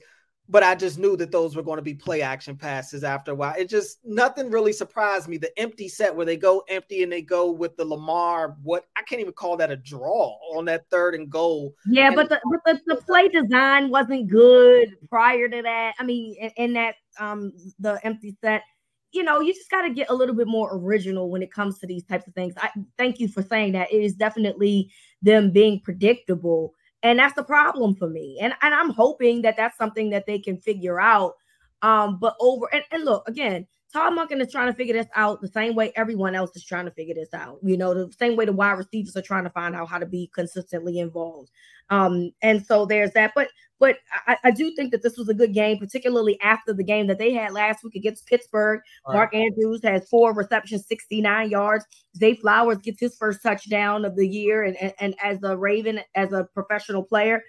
but 0.49 0.63
I 0.63 0.73
just 0.73 0.97
knew 0.97 1.15
that 1.17 1.31
those 1.31 1.55
were 1.55 1.61
going 1.61 1.77
to 1.77 1.83
be 1.83 1.93
play 1.93 2.21
action 2.21 2.55
passes 2.57 3.03
after 3.03 3.31
a 3.31 3.35
while. 3.35 3.53
It 3.57 3.69
just 3.69 3.99
nothing 4.03 4.49
really 4.49 4.73
surprised 4.73 5.27
me. 5.27 5.37
The 5.37 5.57
empty 5.59 5.87
set 5.87 6.15
where 6.15 6.25
they 6.25 6.37
go 6.37 6.63
empty 6.67 7.03
and 7.03 7.11
they 7.11 7.21
go 7.21 7.51
with 7.51 7.77
the 7.77 7.85
Lamar, 7.85 8.57
what 8.63 8.85
I 8.97 9.03
can't 9.03 9.21
even 9.21 9.33
call 9.33 9.57
that 9.57 9.71
a 9.71 9.77
draw 9.77 10.37
on 10.55 10.65
that 10.65 10.89
third 10.89 11.13
and 11.13 11.29
goal. 11.29 11.75
Yeah, 11.85 12.07
and 12.07 12.15
but 12.15 12.29
the 12.29 12.41
but 12.51 12.61
the, 12.65 12.95
the 12.95 13.01
play 13.01 13.27
design 13.27 13.89
wasn't 13.89 14.27
good 14.27 14.97
prior 15.07 15.47
to 15.47 15.61
that. 15.61 15.93
I 15.99 16.03
mean, 16.03 16.35
in, 16.39 16.51
in 16.57 16.73
that 16.73 16.95
um 17.19 17.53
the 17.77 17.99
empty 18.03 18.35
set, 18.41 18.63
you 19.11 19.23
know, 19.23 19.41
you 19.41 19.53
just 19.53 19.69
got 19.69 19.83
to 19.83 19.91
get 19.91 20.09
a 20.09 20.15
little 20.15 20.35
bit 20.35 20.47
more 20.47 20.75
original 20.75 21.29
when 21.29 21.43
it 21.43 21.51
comes 21.51 21.77
to 21.79 21.87
these 21.87 22.03
types 22.03 22.27
of 22.27 22.33
things. 22.33 22.55
I 22.57 22.69
thank 22.97 23.19
you 23.19 23.27
for 23.27 23.43
saying 23.43 23.73
that. 23.73 23.93
It 23.93 24.03
is 24.03 24.15
definitely 24.15 24.91
them 25.21 25.51
being 25.51 25.81
predictable 25.81 26.73
and 27.03 27.19
that's 27.19 27.35
the 27.35 27.43
problem 27.43 27.95
for 27.95 28.09
me. 28.09 28.37
And, 28.41 28.53
and 28.61 28.73
i'm 28.73 28.89
hoping 28.91 29.41
that 29.43 29.57
that's 29.57 29.77
something 29.77 30.09
that 30.11 30.25
they 30.25 30.39
can 30.39 30.57
figure 30.57 30.99
out. 30.99 31.35
Um 31.81 32.19
but 32.19 32.35
over 32.39 32.67
and, 32.73 32.83
and 32.91 33.05
look 33.05 33.27
again 33.27 33.67
Todd 33.91 34.13
Monken 34.13 34.39
is 34.39 34.51
trying 34.51 34.67
to 34.71 34.77
figure 34.77 34.93
this 34.93 35.07
out 35.15 35.41
the 35.41 35.47
same 35.47 35.73
way 35.73 35.91
everyone 35.95 36.35
else 36.35 36.55
is 36.55 36.63
trying 36.63 36.85
to 36.85 36.91
figure 36.91 37.15
this 37.15 37.33
out. 37.33 37.57
You 37.63 37.75
know, 37.75 37.93
the 37.93 38.13
same 38.19 38.35
way 38.35 38.45
the 38.45 38.53
wide 38.53 38.77
receivers 38.77 39.17
are 39.17 39.21
trying 39.21 39.45
to 39.45 39.49
find 39.49 39.75
out 39.75 39.89
how 39.89 39.97
to 39.97 40.05
be 40.05 40.29
consistently 40.33 40.99
involved. 40.99 41.49
Um, 41.89 42.31
and 42.43 42.63
so 42.65 42.85
there's 42.85 43.11
that. 43.13 43.31
But 43.35 43.49
but 43.79 43.97
I, 44.27 44.37
I, 44.43 44.51
do 44.51 44.75
think 44.75 44.91
that 44.91 45.01
this 45.01 45.17
was 45.17 45.29
a 45.29 45.33
good 45.33 45.53
game, 45.53 45.79
particularly 45.79 46.39
after 46.41 46.73
the 46.73 46.83
game 46.83 47.07
that 47.07 47.17
they 47.17 47.31
had 47.31 47.53
last 47.53 47.81
week 47.83 47.95
against 47.95 48.27
Pittsburgh. 48.27 48.81
Mark 49.07 49.33
Andrews 49.33 49.79
has 49.83 50.07
four 50.09 50.33
receptions, 50.33 50.85
69 50.85 51.49
yards. 51.49 51.85
Zay 52.17 52.35
Flowers 52.35 52.79
gets 52.79 52.99
his 52.99 53.15
first 53.15 53.41
touchdown 53.41 54.03
of 54.03 54.15
the 54.17 54.27
year, 54.27 54.63
and 54.63 54.75
and, 54.77 54.93
and 54.99 55.15
as 55.23 55.41
a 55.43 55.57
Raven, 55.57 56.01
as 56.13 56.33
a 56.33 56.43
professional 56.53 57.03
player, 57.03 57.41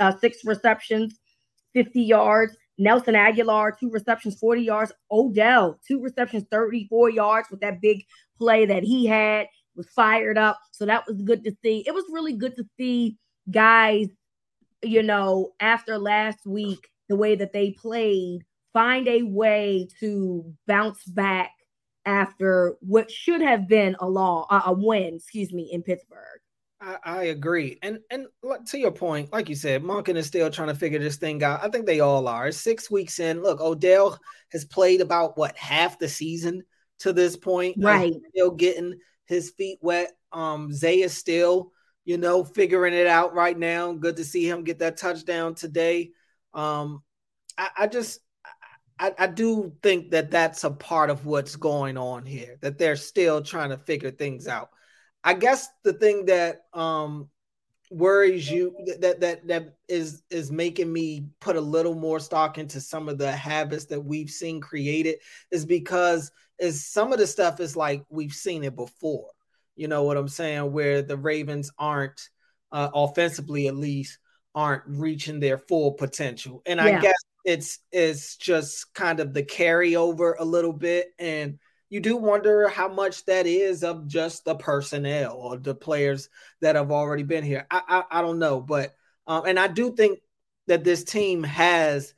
uh, 0.00 0.16
six 0.18 0.38
receptions, 0.44 1.18
50 1.74 2.02
yards. 2.02 2.56
Nelson 2.78 3.14
Agholor, 3.14 3.72
two 3.78 3.90
receptions, 3.90 4.38
40 4.38 4.62
yards. 4.62 4.92
Odell, 5.10 5.78
two 5.86 6.00
receptions, 6.00 6.44
34 6.50 7.10
yards 7.10 7.48
with 7.50 7.60
that 7.60 7.80
big 7.80 8.04
play 8.38 8.66
that 8.66 8.82
he 8.82 9.06
had, 9.06 9.46
was 9.76 9.88
fired 9.90 10.38
up. 10.38 10.58
So 10.72 10.86
that 10.86 11.04
was 11.06 11.20
good 11.22 11.44
to 11.44 11.52
see. 11.62 11.84
It 11.86 11.94
was 11.94 12.04
really 12.10 12.34
good 12.34 12.56
to 12.56 12.64
see 12.76 13.16
guys, 13.50 14.08
you 14.82 15.02
know, 15.02 15.52
after 15.60 15.98
last 15.98 16.46
week, 16.46 16.88
the 17.08 17.16
way 17.16 17.34
that 17.36 17.52
they 17.52 17.72
played, 17.72 18.44
find 18.72 19.06
a 19.08 19.22
way 19.22 19.88
to 20.00 20.52
bounce 20.66 21.04
back 21.04 21.50
after 22.06 22.76
what 22.80 23.10
should 23.10 23.40
have 23.40 23.68
been 23.68 23.96
a 24.00 24.08
law, 24.08 24.46
a 24.66 24.72
win, 24.72 25.14
excuse 25.16 25.52
me, 25.52 25.70
in 25.72 25.82
Pittsburgh. 25.82 26.40
I, 26.84 26.98
I, 27.02 27.22
agree, 27.24 27.78
and 27.82 28.00
and 28.10 28.26
to 28.66 28.78
your 28.78 28.90
point, 28.92 29.32
like 29.32 29.48
you 29.48 29.54
said, 29.54 29.82
Monken 29.82 30.16
is 30.16 30.26
still 30.26 30.50
trying 30.50 30.68
to 30.68 30.74
figure 30.74 30.98
this 30.98 31.16
thing 31.16 31.42
out. 31.42 31.64
I 31.64 31.68
think 31.68 31.86
they 31.86 32.00
all 32.00 32.28
are. 32.28 32.52
six 32.52 32.90
weeks 32.90 33.18
in. 33.20 33.42
Look, 33.42 33.60
Odell 33.60 34.18
has 34.52 34.66
played 34.66 35.00
about 35.00 35.38
what 35.38 35.56
half 35.56 35.98
the 35.98 36.08
season 36.08 36.62
to 36.98 37.14
this 37.14 37.36
point. 37.36 37.76
Right, 37.78 38.12
still 38.30 38.50
getting 38.50 38.98
his 39.24 39.50
feet 39.56 39.78
wet. 39.80 40.12
Um, 40.30 40.72
Zay 40.72 41.00
is 41.00 41.16
still, 41.16 41.72
you 42.04 42.18
know, 42.18 42.44
figuring 42.44 42.92
it 42.92 43.06
out 43.06 43.34
right 43.34 43.58
now. 43.58 43.92
Good 43.92 44.16
to 44.16 44.24
see 44.24 44.46
him 44.46 44.62
get 44.62 44.80
that 44.80 44.98
touchdown 44.98 45.54
today. 45.54 46.10
Um, 46.52 47.02
I, 47.56 47.70
I 47.78 47.86
just. 47.86 48.20
I, 48.96 49.12
I 49.18 49.26
do 49.26 49.72
think 49.82 50.12
that 50.12 50.30
that's 50.30 50.62
a 50.62 50.70
part 50.70 51.10
of 51.10 51.26
what's 51.26 51.56
going 51.56 51.96
on 51.96 52.24
here, 52.24 52.58
that 52.60 52.78
they're 52.78 52.94
still 52.94 53.42
trying 53.42 53.70
to 53.70 53.76
figure 53.76 54.12
things 54.12 54.46
out. 54.46 54.68
I 55.24 55.34
guess 55.34 55.68
the 55.82 55.94
thing 55.94 56.26
that 56.26 56.66
um 56.72 57.30
worries 57.90 58.50
you 58.50 58.74
that 59.00 59.20
that 59.20 59.46
that 59.46 59.74
is 59.88 60.22
is 60.30 60.50
making 60.50 60.92
me 60.92 61.26
put 61.40 61.56
a 61.56 61.60
little 61.60 61.94
more 61.94 62.20
stock 62.20 62.58
into 62.58 62.80
some 62.80 63.08
of 63.08 63.18
the 63.18 63.32
habits 63.32 63.86
that 63.86 64.00
we've 64.00 64.30
seen 64.30 64.60
created 64.60 65.16
is 65.50 65.64
because 65.64 66.30
is 66.58 66.84
some 66.86 67.12
of 67.12 67.18
the 67.18 67.26
stuff 67.26 67.60
is 67.60 67.76
like 67.76 68.04
we've 68.10 68.32
seen 68.32 68.64
it 68.64 68.76
before. 68.76 69.28
You 69.76 69.88
know 69.88 70.04
what 70.04 70.16
I'm 70.16 70.28
saying? 70.28 70.72
Where 70.72 71.02
the 71.02 71.16
Ravens 71.16 71.70
aren't 71.78 72.28
uh, 72.70 72.90
offensively 72.94 73.66
at 73.66 73.76
least 73.76 74.18
aren't 74.54 74.84
reaching 74.86 75.40
their 75.40 75.58
full 75.58 75.92
potential. 75.92 76.62
And 76.64 76.78
yeah. 76.78 76.98
I 76.98 77.00
guess 77.00 77.14
it's 77.44 77.78
it's 77.92 78.36
just 78.36 78.92
kind 78.94 79.20
of 79.20 79.34
the 79.34 79.42
carryover 79.42 80.34
a 80.38 80.44
little 80.44 80.72
bit 80.72 81.12
and 81.18 81.58
you 81.94 82.00
do 82.00 82.16
wonder 82.16 82.66
how 82.66 82.88
much 82.88 83.24
that 83.26 83.46
is 83.46 83.84
of 83.84 84.08
just 84.08 84.44
the 84.44 84.56
personnel 84.56 85.34
or 85.34 85.56
the 85.56 85.76
players 85.76 86.28
that 86.60 86.74
have 86.74 86.90
already 86.90 87.22
been 87.22 87.44
here. 87.44 87.68
I 87.70 87.82
I, 88.10 88.18
I 88.18 88.20
don't 88.20 88.40
know, 88.40 88.60
but 88.60 88.96
um, 89.28 89.46
and 89.46 89.60
I 89.60 89.68
do 89.68 89.94
think 89.94 90.18
that 90.66 90.82
this 90.82 91.04
team 91.04 91.44
has 91.44 92.12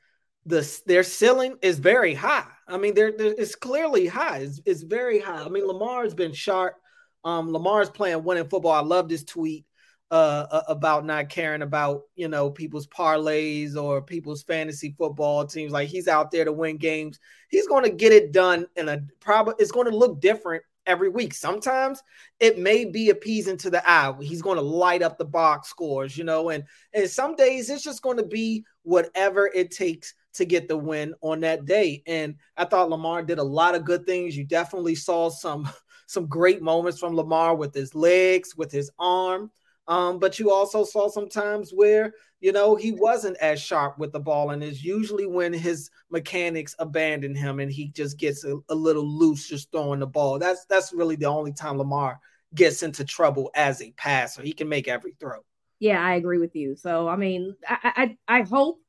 the 0.46 0.66
their 0.86 1.02
ceiling 1.02 1.58
is 1.60 1.78
very 1.78 2.14
high. 2.14 2.46
I 2.66 2.78
mean, 2.78 2.94
there 2.94 3.12
it's 3.18 3.54
clearly 3.54 4.06
high. 4.06 4.38
It's, 4.38 4.62
it's 4.64 4.82
very 4.82 5.20
high. 5.20 5.42
I 5.42 5.50
mean, 5.50 5.66
Lamar's 5.66 6.14
been 6.14 6.32
sharp. 6.32 6.76
Um, 7.22 7.52
Lamar's 7.52 7.90
playing 7.90 8.24
winning 8.24 8.48
football. 8.48 8.72
I 8.72 8.80
love 8.80 9.10
this 9.10 9.24
tweet 9.24 9.66
uh, 10.10 10.62
about 10.68 11.04
not 11.04 11.28
caring 11.28 11.62
about 11.62 12.02
you 12.14 12.28
know 12.28 12.50
people's 12.50 12.86
parlays 12.86 13.76
or 13.76 14.00
people's 14.00 14.42
fantasy 14.42 14.94
football 14.96 15.44
teams. 15.46 15.72
Like 15.72 15.88
he's 15.88 16.08
out 16.08 16.30
there 16.30 16.44
to 16.44 16.52
win 16.52 16.76
games. 16.76 17.18
He's 17.48 17.66
going 17.66 17.84
to 17.84 17.90
get 17.90 18.12
it 18.12 18.32
done 18.32 18.66
and 18.76 18.88
a 18.88 19.02
probably. 19.20 19.54
It's 19.58 19.72
going 19.72 19.90
to 19.90 19.96
look 19.96 20.20
different 20.20 20.62
every 20.86 21.08
week. 21.08 21.34
Sometimes 21.34 22.02
it 22.38 22.58
may 22.58 22.84
be 22.84 23.10
appeasing 23.10 23.56
to 23.58 23.70
the 23.70 23.88
eye. 23.88 24.14
He's 24.20 24.42
going 24.42 24.56
to 24.56 24.62
light 24.62 25.02
up 25.02 25.18
the 25.18 25.24
box 25.24 25.68
scores, 25.68 26.16
you 26.16 26.24
know, 26.24 26.50
and 26.50 26.64
and 26.94 27.10
some 27.10 27.34
days 27.34 27.68
it's 27.68 27.84
just 27.84 28.02
going 28.02 28.18
to 28.18 28.26
be 28.26 28.64
whatever 28.82 29.50
it 29.52 29.72
takes 29.72 30.14
to 30.34 30.44
get 30.44 30.68
the 30.68 30.76
win 30.76 31.14
on 31.22 31.40
that 31.40 31.64
day. 31.64 32.02
And 32.06 32.36
I 32.56 32.64
thought 32.64 32.90
Lamar 32.90 33.22
did 33.22 33.38
a 33.38 33.44
lot 33.44 33.74
of 33.74 33.84
good 33.84 34.06
things. 34.06 34.36
You 34.36 34.44
definitely 34.44 34.94
saw 34.94 35.28
some 35.30 35.68
some 36.06 36.26
great 36.26 36.62
moments 36.62 37.00
from 37.00 37.16
Lamar 37.16 37.56
with 37.56 37.74
his 37.74 37.94
legs, 37.94 38.56
with 38.56 38.70
his 38.70 38.90
arm. 38.98 39.50
Um, 39.88 40.18
but 40.18 40.38
you 40.38 40.50
also 40.50 40.84
saw 40.84 41.08
sometimes 41.08 41.70
where 41.70 42.14
you 42.40 42.52
know 42.52 42.74
he 42.74 42.92
wasn't 42.92 43.36
as 43.38 43.60
sharp 43.60 43.98
with 43.98 44.12
the 44.12 44.20
ball, 44.20 44.50
and 44.50 44.62
it's 44.62 44.82
usually 44.82 45.26
when 45.26 45.52
his 45.52 45.90
mechanics 46.10 46.74
abandon 46.78 47.34
him 47.34 47.60
and 47.60 47.70
he 47.70 47.88
just 47.88 48.18
gets 48.18 48.44
a, 48.44 48.58
a 48.68 48.74
little 48.74 49.06
loose 49.06 49.48
just 49.48 49.70
throwing 49.70 50.00
the 50.00 50.06
ball. 50.06 50.38
That's 50.38 50.64
that's 50.66 50.92
really 50.92 51.16
the 51.16 51.26
only 51.26 51.52
time 51.52 51.78
Lamar 51.78 52.18
gets 52.54 52.82
into 52.82 53.04
trouble 53.04 53.50
as 53.54 53.80
a 53.80 53.92
passer. 53.92 54.42
He 54.42 54.52
can 54.52 54.68
make 54.68 54.88
every 54.88 55.14
throw. 55.20 55.40
Yeah, 55.78 56.02
I 56.02 56.14
agree 56.14 56.38
with 56.38 56.56
you. 56.56 56.74
So 56.74 57.08
I 57.08 57.16
mean, 57.16 57.54
I 57.68 58.16
I, 58.28 58.38
I 58.38 58.42
hope 58.42 58.80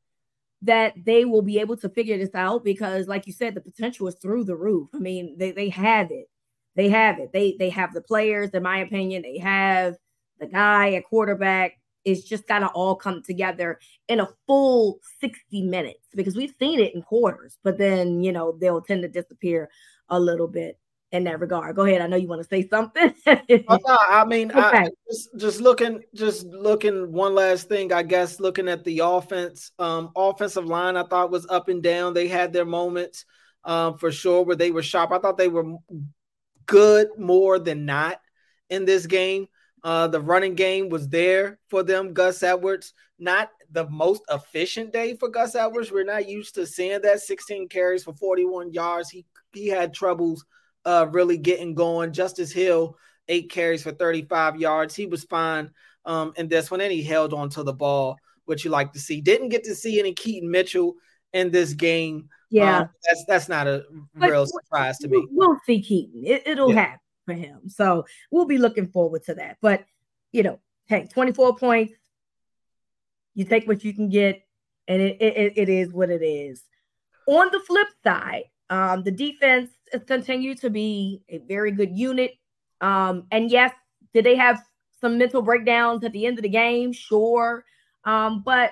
that 0.63 0.93
they 1.05 1.25
will 1.25 1.43
be 1.43 1.59
able 1.59 1.77
to 1.77 1.89
figure 1.89 2.17
this 2.17 2.33
out 2.33 2.63
because, 2.63 3.07
like 3.07 3.27
you 3.27 3.33
said, 3.33 3.53
the 3.53 3.61
potential 3.61 4.07
is 4.07 4.15
through 4.15 4.45
the 4.45 4.55
roof. 4.55 4.89
I 4.93 4.99
mean, 4.99 5.35
they 5.37 5.51
they 5.51 5.69
have 5.69 6.11
it. 6.11 6.25
They 6.75 6.89
have 6.89 7.19
it. 7.19 7.31
They 7.33 7.55
they 7.59 7.69
have 7.69 7.93
the 7.93 8.01
players, 8.01 8.49
in 8.51 8.63
my 8.63 8.79
opinion. 8.79 9.21
They 9.21 9.37
have 9.37 9.95
the 10.39 10.47
guy 10.47 10.93
at 10.93 11.05
quarterback 11.05 11.79
is 12.05 12.23
just 12.23 12.47
got 12.47 12.59
to 12.59 12.67
all 12.67 12.95
come 12.95 13.21
together 13.21 13.79
in 14.07 14.21
a 14.21 14.29
full 14.47 14.99
60 15.19 15.63
minutes 15.63 16.07
because 16.15 16.35
we've 16.35 16.55
seen 16.57 16.79
it 16.79 16.95
in 16.95 17.01
quarters, 17.01 17.57
but 17.63 17.77
then, 17.77 18.23
you 18.23 18.31
know, 18.31 18.57
they'll 18.59 18.81
tend 18.81 19.01
to 19.01 19.09
disappear 19.09 19.69
a 20.09 20.19
little 20.19 20.47
bit 20.47 20.79
in 21.11 21.23
that 21.25 21.39
regard. 21.39 21.75
Go 21.75 21.83
ahead. 21.83 22.01
I 22.01 22.07
know 22.07 22.17
you 22.17 22.27
want 22.27 22.41
to 22.41 22.47
say 22.47 22.67
something. 22.67 23.13
oh, 23.27 23.39
no, 23.47 23.97
I 24.09 24.25
mean, 24.25 24.51
okay. 24.51 24.59
I, 24.59 24.89
just, 25.09 25.29
just 25.37 25.61
looking, 25.61 26.03
just 26.13 26.45
looking. 26.45 27.11
One 27.11 27.35
last 27.35 27.67
thing, 27.67 27.93
I 27.93 28.03
guess, 28.03 28.39
looking 28.39 28.67
at 28.69 28.83
the 28.83 28.99
offense, 28.99 29.71
um, 29.79 30.11
offensive 30.15 30.65
line, 30.65 30.97
I 30.97 31.03
thought 31.03 31.31
was 31.31 31.45
up 31.49 31.69
and 31.69 31.81
down. 31.81 32.13
They 32.13 32.27
had 32.27 32.53
their 32.53 32.65
moments, 32.65 33.25
um, 33.63 33.97
for 33.97 34.11
sure, 34.11 34.43
where 34.43 34.55
they 34.55 34.71
were 34.71 34.83
sharp. 34.83 35.11
I 35.11 35.19
thought 35.19 35.37
they 35.37 35.47
were 35.47 35.75
good 36.65 37.09
more 37.17 37.59
than 37.59 37.85
not 37.85 38.19
in 38.69 38.85
this 38.85 39.05
game. 39.07 39.47
Uh, 39.87 40.05
the 40.05 40.19
running 40.19 40.53
game 40.53 40.89
was 40.89 41.07
there 41.07 41.59
for 41.69 41.81
them. 41.81 42.11
Gus 42.11 42.43
Edwards, 42.43 42.93
not 43.19 43.51
the 43.71 43.89
most 43.89 44.21
efficient 44.29 44.91
day 44.91 45.15
for 45.15 45.29
Gus 45.29 45.55
Edwards. 45.55 45.93
We're 45.93 46.03
not 46.03 46.27
used 46.27 46.55
to 46.55 46.67
seeing 46.67 46.99
that 47.03 47.21
16 47.21 47.69
carries 47.69 48.03
for 48.03 48.13
41 48.13 48.73
yards. 48.73 49.09
He 49.09 49.25
he 49.53 49.69
had 49.69 49.93
troubles 49.93 50.43
uh, 50.83 51.07
really 51.11 51.37
getting 51.37 51.73
going. 51.73 52.11
Justice 52.11 52.51
Hill, 52.51 52.97
eight 53.29 53.49
carries 53.49 53.81
for 53.81 53.93
35 53.93 54.57
yards. 54.57 54.93
He 54.93 55.05
was 55.05 55.23
fine 55.23 55.71
um, 56.03 56.33
in 56.35 56.49
this 56.49 56.69
one, 56.69 56.81
and 56.81 56.91
he 56.91 57.01
held 57.01 57.33
on 57.33 57.49
to 57.51 57.63
the 57.63 57.71
ball, 57.71 58.17
which 58.43 58.65
you 58.65 58.71
like 58.71 58.91
to 58.91 58.99
see. 58.99 59.21
Didn't 59.21 59.47
get 59.47 59.63
to 59.63 59.73
see 59.73 60.01
any 60.01 60.11
Keaton 60.11 60.51
Mitchell 60.51 60.95
in 61.31 61.49
this 61.49 61.71
game. 61.71 62.27
Yeah, 62.49 62.79
um, 62.79 62.89
that's 63.07 63.23
that's 63.25 63.47
not 63.47 63.67
a 63.67 63.85
but 64.15 64.31
real 64.31 64.47
surprise 64.47 64.97
to 64.97 65.07
me. 65.07 65.25
We'll 65.31 65.57
see 65.65 65.81
Keaton. 65.81 66.23
It, 66.25 66.57
will 66.57 66.73
yeah. 66.73 66.75
happen 66.75 66.99
for 67.27 67.33
him. 67.33 67.67
So 67.67 68.05
we'll 68.31 68.45
be 68.45 68.57
looking 68.57 68.87
forward 68.87 69.23
to 69.25 69.35
that. 69.35 69.57
But, 69.61 69.85
you 70.31 70.41
know, 70.41 70.59
hey, 70.87 71.07
24 71.13 71.57
points, 71.57 71.93
you 73.35 73.43
take 73.43 73.67
what 73.67 73.83
you 73.83 73.93
can 73.93 74.09
get, 74.09 74.41
and 74.87 75.01
it, 75.01 75.21
it, 75.21 75.53
it 75.57 75.69
is 75.69 75.93
what 75.93 76.09
it 76.09 76.23
is. 76.23 76.63
On 77.27 77.49
the 77.51 77.59
flip 77.59 77.87
side, 78.03 78.45
um, 78.69 79.03
the 79.03 79.11
defense 79.11 79.69
has 79.91 80.03
continued 80.05 80.59
to 80.61 80.69
be 80.69 81.21
a 81.29 81.39
very 81.39 81.71
good 81.71 81.95
unit. 81.95 82.31
Um, 82.81 83.27
and 83.31 83.51
yes, 83.51 83.73
did 84.13 84.25
they 84.25 84.35
have 84.35 84.63
some 85.01 85.17
mental 85.17 85.41
breakdowns 85.41 86.03
at 86.03 86.13
the 86.13 86.25
end 86.25 86.39
of 86.39 86.43
the 86.43 86.49
game? 86.49 86.93
Sure. 86.93 87.65
Um, 88.05 88.41
but 88.43 88.71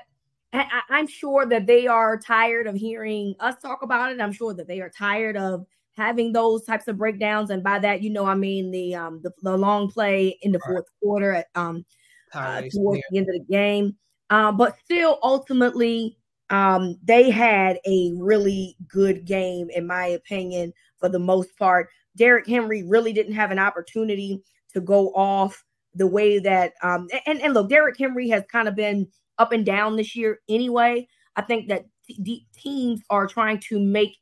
I, 0.54 0.82
I'm 0.90 1.08
sure 1.08 1.46
that 1.46 1.68
they 1.68 1.88
are 1.88 2.18
tired 2.18 2.68
of 2.68 2.76
hearing 2.76 3.36
us 3.42 3.56
talk 3.62 3.84
about 3.84 4.14
it. 4.14 4.22
I'm 4.22 4.32
sure 4.32 4.54
that 4.54 4.68
they 4.68 4.80
are 4.80 4.90
tired 4.90 5.36
of 5.36 5.66
having 5.96 6.34
those 6.34 6.64
types 6.66 6.88
of 6.88 6.98
breakdowns, 6.98 7.50
and 7.50 7.64
by 7.64 7.80
that, 7.80 8.02
you 8.02 8.10
know, 8.10 8.25
I 8.25 8.36
mean 8.36 8.72
the 8.72 8.96
um 8.96 9.22
the, 9.24 9.32
the 9.42 9.58
long 9.58 9.90
play 9.90 10.38
in 10.42 10.52
the 10.52 10.60
fourth 10.60 10.86
right. 10.86 11.00
quarter 11.02 11.32
at 11.34 11.48
um 11.56 11.86
uh, 12.34 12.62
towards 12.74 13.02
the 13.10 13.18
end 13.18 13.30
of 13.30 13.36
the 13.36 13.46
game. 13.50 13.96
Um, 14.30 14.58
but 14.58 14.75
still, 14.84 15.20
ultimately, 15.24 16.18
um, 16.50 16.98
they 17.04 17.30
had 17.30 17.80
a 17.88 18.12
really 18.18 18.75
good 18.88 19.25
game, 19.25 19.70
in 19.70 19.88
my 19.88 20.08
opinion, 20.08 20.74
for 21.00 21.10
the 21.10 21.20
most 21.20 21.58
part. 21.58 21.90
Derrick 22.18 22.48
Henry 22.48 22.84
really 22.84 23.14
didn't 23.14 23.34
have 23.34 23.52
an 23.52 23.60
opportunity 23.60 24.42
to 24.74 24.82
go 24.82 25.10
off 25.10 25.64
the 25.94 26.08
way 26.08 26.40
that 26.40 26.74
um 26.82 27.08
and, 27.25 27.42
and 27.42 27.54
look, 27.54 27.70
Derrick 27.70 27.98
Henry 27.98 28.28
has 28.30 28.44
kind 28.52 28.68
of 28.68 28.75
been 28.75 29.08
up 29.38 29.52
and 29.52 29.66
down 29.66 29.96
this 29.96 30.16
year 30.16 30.40
anyway. 30.50 31.08
I 31.36 31.42
think 31.42 31.68
that 31.70 31.86
t- 32.08 32.46
teams 32.54 33.02
are 33.10 33.28
trying 33.28 33.60
to 33.70 33.80
make 33.80 34.18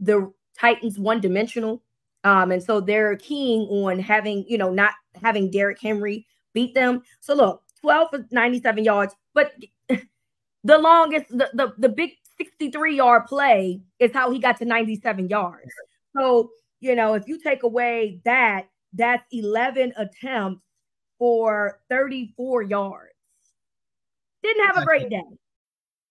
the 0.00 0.32
Titans 0.60 0.98
one 0.98 1.20
dimensional. 1.20 1.82
Um, 2.24 2.50
and 2.50 2.62
so 2.62 2.80
they're 2.80 3.16
keying 3.16 3.62
on 3.68 3.98
having, 3.98 4.44
you 4.48 4.58
know, 4.58 4.70
not 4.70 4.92
having 5.22 5.50
Derrick 5.50 5.80
Henry 5.80 6.26
beat 6.52 6.74
them. 6.74 7.02
So 7.20 7.34
look, 7.34 7.62
12 7.80 8.10
for 8.10 8.26
97 8.30 8.84
yards, 8.84 9.14
but 9.34 9.52
the 9.88 10.78
longest, 10.78 11.28
the, 11.28 11.50
the, 11.54 11.74
the 11.78 11.88
big 11.88 12.10
63 12.38 12.96
yard 12.96 13.26
play 13.26 13.80
is 13.98 14.12
how 14.12 14.30
he 14.30 14.38
got 14.38 14.58
to 14.58 14.64
97 14.64 15.28
yards. 15.28 15.70
So, 16.16 16.50
you 16.80 16.94
know, 16.94 17.14
if 17.14 17.28
you 17.28 17.38
take 17.38 17.62
away 17.62 18.20
that, 18.24 18.68
that's 18.92 19.24
11 19.32 19.92
attempts 19.96 20.64
for 21.18 21.80
34 21.88 22.62
yards. 22.62 23.12
Didn't 24.42 24.66
have 24.66 24.78
a 24.78 24.84
great 24.84 25.10
day. 25.10 25.22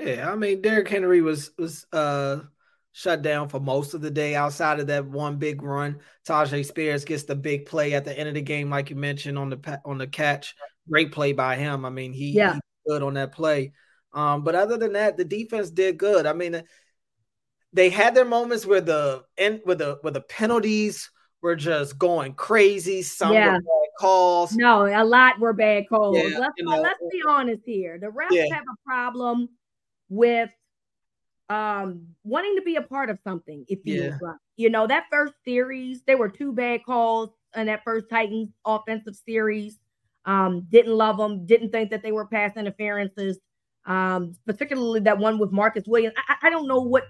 Yeah, 0.00 0.32
I 0.32 0.36
mean 0.36 0.62
Derrick 0.62 0.88
Henry 0.88 1.20
was 1.20 1.50
was 1.58 1.86
uh 1.92 2.40
shut 2.92 3.22
down 3.22 3.48
for 3.48 3.60
most 3.60 3.94
of 3.94 4.00
the 4.00 4.10
day 4.10 4.34
outside 4.34 4.80
of 4.80 4.88
that 4.88 5.06
one 5.06 5.36
big 5.36 5.62
run. 5.62 6.00
Tyjae 6.26 6.64
Spears 6.64 7.04
gets 7.04 7.24
the 7.24 7.36
big 7.36 7.66
play 7.66 7.94
at 7.94 8.04
the 8.04 8.18
end 8.18 8.28
of 8.28 8.34
the 8.34 8.42
game, 8.42 8.70
like 8.70 8.90
you 8.90 8.96
mentioned 8.96 9.38
on 9.38 9.50
the 9.50 9.80
on 9.84 9.98
the 9.98 10.06
catch. 10.06 10.54
Great 10.88 11.12
play 11.12 11.32
by 11.32 11.56
him. 11.56 11.84
I 11.84 11.90
mean, 11.90 12.12
he, 12.12 12.32
yeah. 12.32 12.54
he 12.54 12.60
good 12.86 13.02
on 13.02 13.14
that 13.14 13.32
play. 13.32 13.72
Um, 14.12 14.42
but 14.42 14.56
other 14.56 14.76
than 14.76 14.94
that, 14.94 15.16
the 15.16 15.24
defense 15.24 15.70
did 15.70 15.98
good. 15.98 16.26
I 16.26 16.32
mean, 16.32 16.62
they 17.72 17.90
had 17.90 18.14
their 18.14 18.24
moments 18.24 18.66
where 18.66 18.80
the 18.80 19.22
end 19.38 19.60
with 19.66 19.78
the 19.78 20.00
with 20.02 20.14
the 20.14 20.22
penalties 20.22 21.10
were 21.42 21.56
just 21.56 21.98
going 21.98 22.34
crazy. 22.34 23.02
Some 23.02 23.34
Yeah. 23.34 23.52
were 23.52 23.60
bad 23.60 23.88
calls. 24.00 24.52
No, 24.52 24.86
a 24.86 25.04
lot 25.04 25.38
were 25.38 25.52
bad 25.52 25.88
calls. 25.88 26.16
Yeah, 26.16 26.38
let's 26.38 26.54
you 26.56 26.64
know, 26.64 26.80
let's 26.80 27.00
be 27.12 27.22
honest 27.26 27.62
here. 27.64 27.98
The 27.98 28.08
refs 28.08 28.32
Yeah. 28.32 28.46
have 28.52 28.64
a 28.64 28.76
problem 28.84 29.48
with 30.10 30.50
um 31.48 32.06
wanting 32.24 32.56
to 32.56 32.62
be 32.62 32.76
a 32.76 32.82
part 32.82 33.10
of 33.10 33.18
something. 33.24 33.64
If 33.68 33.80
you 33.84 34.04
Yeah. 34.04 34.18
like. 34.20 34.36
you 34.56 34.70
know 34.70 34.86
that 34.86 35.06
first 35.10 35.34
series, 35.44 36.02
there 36.06 36.18
were 36.18 36.28
two 36.28 36.52
bad 36.52 36.84
calls 36.84 37.30
in 37.56 37.66
that 37.66 37.82
first 37.84 38.06
Titans 38.10 38.50
offensive 38.66 39.16
series. 39.16 39.78
Um, 40.26 40.66
didn't 40.70 40.92
love 40.94 41.16
them. 41.16 41.46
Didn't 41.46 41.70
think 41.72 41.90
that 41.90 42.02
they 42.02 42.12
were 42.12 42.26
pass 42.26 42.56
interferences. 42.56 43.38
Um, 43.86 44.36
particularly 44.46 45.00
that 45.00 45.18
one 45.18 45.38
with 45.38 45.50
Marcus 45.52 45.84
Williams. 45.86 46.14
I, 46.28 46.36
I 46.42 46.50
don't 46.50 46.68
know 46.68 46.80
what 46.80 47.04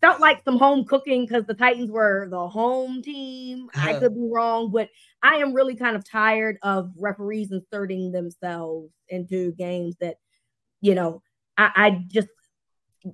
felt 0.00 0.20
like 0.20 0.42
some 0.44 0.58
home 0.58 0.84
cooking 0.84 1.26
because 1.26 1.44
the 1.46 1.54
Titans 1.54 1.90
were 1.90 2.28
the 2.30 2.48
home 2.48 3.02
team. 3.02 3.68
I 3.74 3.94
could 3.94 4.14
be 4.14 4.28
wrong, 4.32 4.70
but 4.70 4.88
I 5.22 5.36
am 5.36 5.52
really 5.54 5.76
kind 5.76 5.96
of 5.96 6.08
tired 6.08 6.58
of 6.62 6.90
referees 6.98 7.52
inserting 7.52 8.12
themselves 8.12 8.90
into 9.08 9.52
games 9.52 9.96
that, 10.00 10.16
you 10.80 10.94
know, 10.94 11.22
I, 11.56 11.70
I 11.74 11.90
just, 12.08 12.28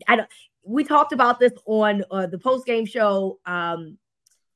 I 0.08 0.16
don't. 0.16 0.28
We 0.62 0.84
talked 0.84 1.12
about 1.12 1.40
this 1.40 1.52
on 1.66 2.04
uh, 2.10 2.26
the 2.26 2.38
post 2.38 2.66
game 2.66 2.86
show. 2.86 3.40
Um, 3.46 3.98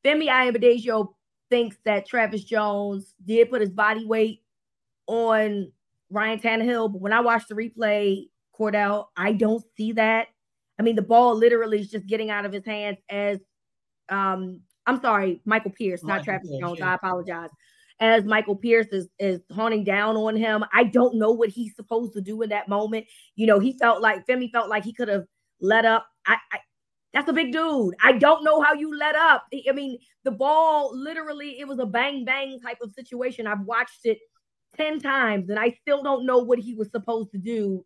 Femi 0.04 0.28
Ayanbadejo 0.28 1.08
thinks 1.50 1.76
that 1.84 2.06
Travis 2.06 2.44
Jones 2.44 3.14
did 3.24 3.50
put 3.50 3.60
his 3.60 3.70
body 3.70 4.04
weight 4.04 4.42
on 5.06 5.72
Ryan 6.10 6.38
Tannehill, 6.38 6.92
but 6.92 7.00
when 7.00 7.12
I 7.12 7.20
watched 7.20 7.48
the 7.48 7.54
replay, 7.54 8.28
Cordell, 8.58 9.06
I 9.16 9.32
don't 9.32 9.64
see 9.76 9.92
that. 9.92 10.28
I 10.78 10.82
mean, 10.82 10.96
the 10.96 11.02
ball 11.02 11.34
literally 11.36 11.80
is 11.80 11.90
just 11.90 12.06
getting 12.06 12.30
out 12.30 12.44
of 12.44 12.52
his 12.52 12.64
hands 12.64 12.98
as 13.08 13.38
um 14.08 14.60
I'm 14.86 15.00
sorry, 15.00 15.40
Michael 15.46 15.70
Pierce, 15.70 16.02
not 16.02 16.08
Michael 16.08 16.24
Travis 16.24 16.50
Pierce, 16.50 16.60
Jones. 16.60 16.78
yeah. 16.78 16.90
I 16.90 16.94
apologize. 16.94 17.50
As 18.00 18.24
Michael 18.24 18.56
Pierce 18.56 18.88
is 18.88 19.08
is 19.18 19.40
honing 19.52 19.84
down 19.84 20.16
on 20.16 20.36
him, 20.36 20.64
I 20.72 20.84
don't 20.84 21.16
know 21.16 21.30
what 21.30 21.48
he's 21.48 21.76
supposed 21.76 22.14
to 22.14 22.20
do 22.20 22.42
in 22.42 22.50
that 22.50 22.68
moment. 22.68 23.06
You 23.36 23.46
know, 23.46 23.60
he 23.60 23.78
felt 23.78 24.02
like 24.02 24.26
Femi 24.26 24.50
felt 24.50 24.68
like 24.68 24.84
he 24.84 24.92
could 24.92 25.08
have 25.08 25.24
let 25.60 25.84
up. 25.84 26.06
I, 26.26 26.36
I 26.52 26.58
that's 27.12 27.28
a 27.28 27.32
big 27.32 27.52
dude. 27.52 27.94
I 28.02 28.12
don't 28.12 28.42
know 28.42 28.60
how 28.60 28.74
you 28.74 28.96
let 28.96 29.14
up. 29.14 29.46
I 29.68 29.72
mean, 29.72 29.98
the 30.24 30.32
ball 30.32 30.90
literally 30.92 31.60
it 31.60 31.68
was 31.68 31.78
a 31.78 31.86
bang 31.86 32.24
bang 32.24 32.58
type 32.60 32.78
of 32.82 32.92
situation. 32.92 33.46
I've 33.46 33.60
watched 33.60 34.00
it 34.04 34.18
10 34.76 35.00
times 35.00 35.48
and 35.48 35.58
I 35.58 35.78
still 35.82 36.02
don't 36.02 36.26
know 36.26 36.38
what 36.38 36.58
he 36.58 36.74
was 36.74 36.90
supposed 36.90 37.30
to 37.32 37.38
do 37.38 37.84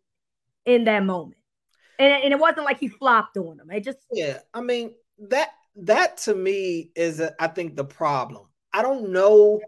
in 0.65 0.85
that 0.85 1.05
moment. 1.05 1.37
And, 1.99 2.23
and 2.23 2.33
it 2.33 2.39
wasn't 2.39 2.65
like 2.65 2.79
he 2.79 2.87
flopped 2.87 3.37
on 3.37 3.59
him. 3.59 3.69
It 3.69 3.83
just 3.83 3.99
Yeah, 4.11 4.39
I 4.53 4.61
mean 4.61 4.95
that 5.29 5.49
that 5.75 6.17
to 6.17 6.33
me 6.33 6.91
is 6.95 7.21
uh, 7.21 7.31
I 7.39 7.47
think 7.47 7.75
the 7.75 7.85
problem. 7.85 8.47
I 8.73 8.81
don't 8.81 9.11
know. 9.11 9.59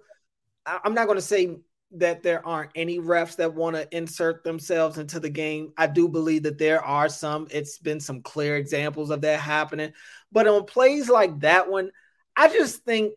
I'm 0.65 0.93
not 0.93 1.07
going 1.07 1.17
to 1.17 1.21
say 1.21 1.57
that 1.93 2.23
there 2.23 2.45
aren't 2.45 2.71
any 2.75 2.99
refs 2.99 3.35
that 3.37 3.53
want 3.53 3.75
to 3.75 3.95
insert 3.95 4.43
themselves 4.43 4.97
into 4.97 5.19
the 5.19 5.29
game. 5.29 5.73
I 5.77 5.87
do 5.87 6.07
believe 6.07 6.43
that 6.43 6.57
there 6.57 6.83
are 6.83 7.09
some. 7.09 7.47
It's 7.51 7.77
been 7.77 7.99
some 7.99 8.21
clear 8.21 8.55
examples 8.55 9.09
of 9.09 9.21
that 9.21 9.39
happening, 9.39 9.93
but 10.31 10.47
on 10.47 10.65
plays 10.65 11.09
like 11.09 11.39
that 11.41 11.69
one, 11.69 11.91
I 12.35 12.47
just 12.47 12.83
think 12.83 13.13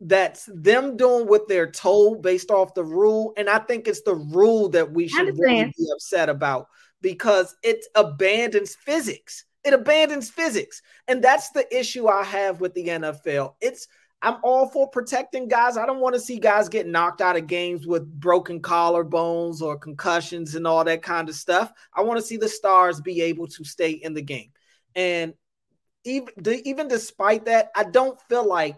that's 0.00 0.48
them 0.52 0.96
doing 0.96 1.26
what 1.26 1.48
they're 1.48 1.70
told 1.70 2.22
based 2.22 2.50
off 2.50 2.74
the 2.74 2.84
rule, 2.84 3.32
and 3.36 3.48
I 3.48 3.58
think 3.58 3.88
it's 3.88 4.02
the 4.02 4.14
rule 4.14 4.68
that 4.70 4.92
we 4.92 5.08
should 5.08 5.38
really 5.38 5.72
be 5.76 5.88
upset 5.94 6.28
about 6.28 6.68
because 7.00 7.54
it 7.62 7.84
abandons 7.94 8.74
physics. 8.74 9.44
It 9.64 9.72
abandons 9.72 10.30
physics. 10.30 10.82
And 11.08 11.22
that's 11.24 11.50
the 11.50 11.66
issue 11.74 12.06
I 12.06 12.22
have 12.22 12.60
with 12.60 12.74
the 12.74 12.86
NFL. 12.86 13.54
It's 13.60 13.88
I'm 14.24 14.38
all 14.42 14.68
for 14.68 14.88
protecting 14.88 15.48
guys. 15.48 15.76
I 15.76 15.84
don't 15.84 16.00
want 16.00 16.14
to 16.14 16.20
see 16.20 16.38
guys 16.38 16.70
get 16.70 16.86
knocked 16.86 17.20
out 17.20 17.36
of 17.36 17.46
games 17.46 17.86
with 17.86 18.10
broken 18.18 18.60
collarbones 18.60 19.60
or 19.60 19.76
concussions 19.76 20.54
and 20.54 20.66
all 20.66 20.82
that 20.84 21.02
kind 21.02 21.28
of 21.28 21.34
stuff. 21.34 21.70
I 21.94 22.00
want 22.00 22.18
to 22.18 22.26
see 22.26 22.38
the 22.38 22.48
stars 22.48 23.02
be 23.02 23.20
able 23.20 23.46
to 23.48 23.64
stay 23.64 23.90
in 23.90 24.14
the 24.14 24.22
game. 24.22 24.50
And 24.94 25.34
even 26.04 26.30
even 26.64 26.88
despite 26.88 27.44
that, 27.44 27.70
I 27.76 27.84
don't 27.84 28.18
feel 28.22 28.48
like 28.48 28.76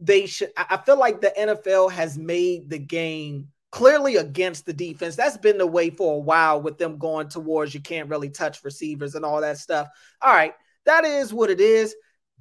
they 0.00 0.26
should 0.26 0.50
I 0.56 0.66
I 0.70 0.76
feel 0.78 0.98
like 0.98 1.20
the 1.20 1.32
NFL 1.38 1.92
has 1.92 2.18
made 2.18 2.68
the 2.68 2.78
game 2.78 3.48
clearly 3.70 4.16
against 4.16 4.66
the 4.66 4.72
defense. 4.72 5.14
That's 5.14 5.36
been 5.36 5.58
the 5.58 5.66
way 5.66 5.90
for 5.90 6.16
a 6.16 6.18
while 6.18 6.60
with 6.60 6.78
them 6.78 6.98
going 6.98 7.28
towards 7.28 7.74
you 7.74 7.80
can't 7.80 8.08
really 8.08 8.30
touch 8.30 8.64
receivers 8.64 9.14
and 9.14 9.24
all 9.24 9.40
that 9.40 9.58
stuff. 9.58 9.88
All 10.20 10.32
right, 10.32 10.54
that 10.84 11.04
is 11.04 11.32
what 11.32 11.50
it 11.50 11.60
is. 11.60 11.94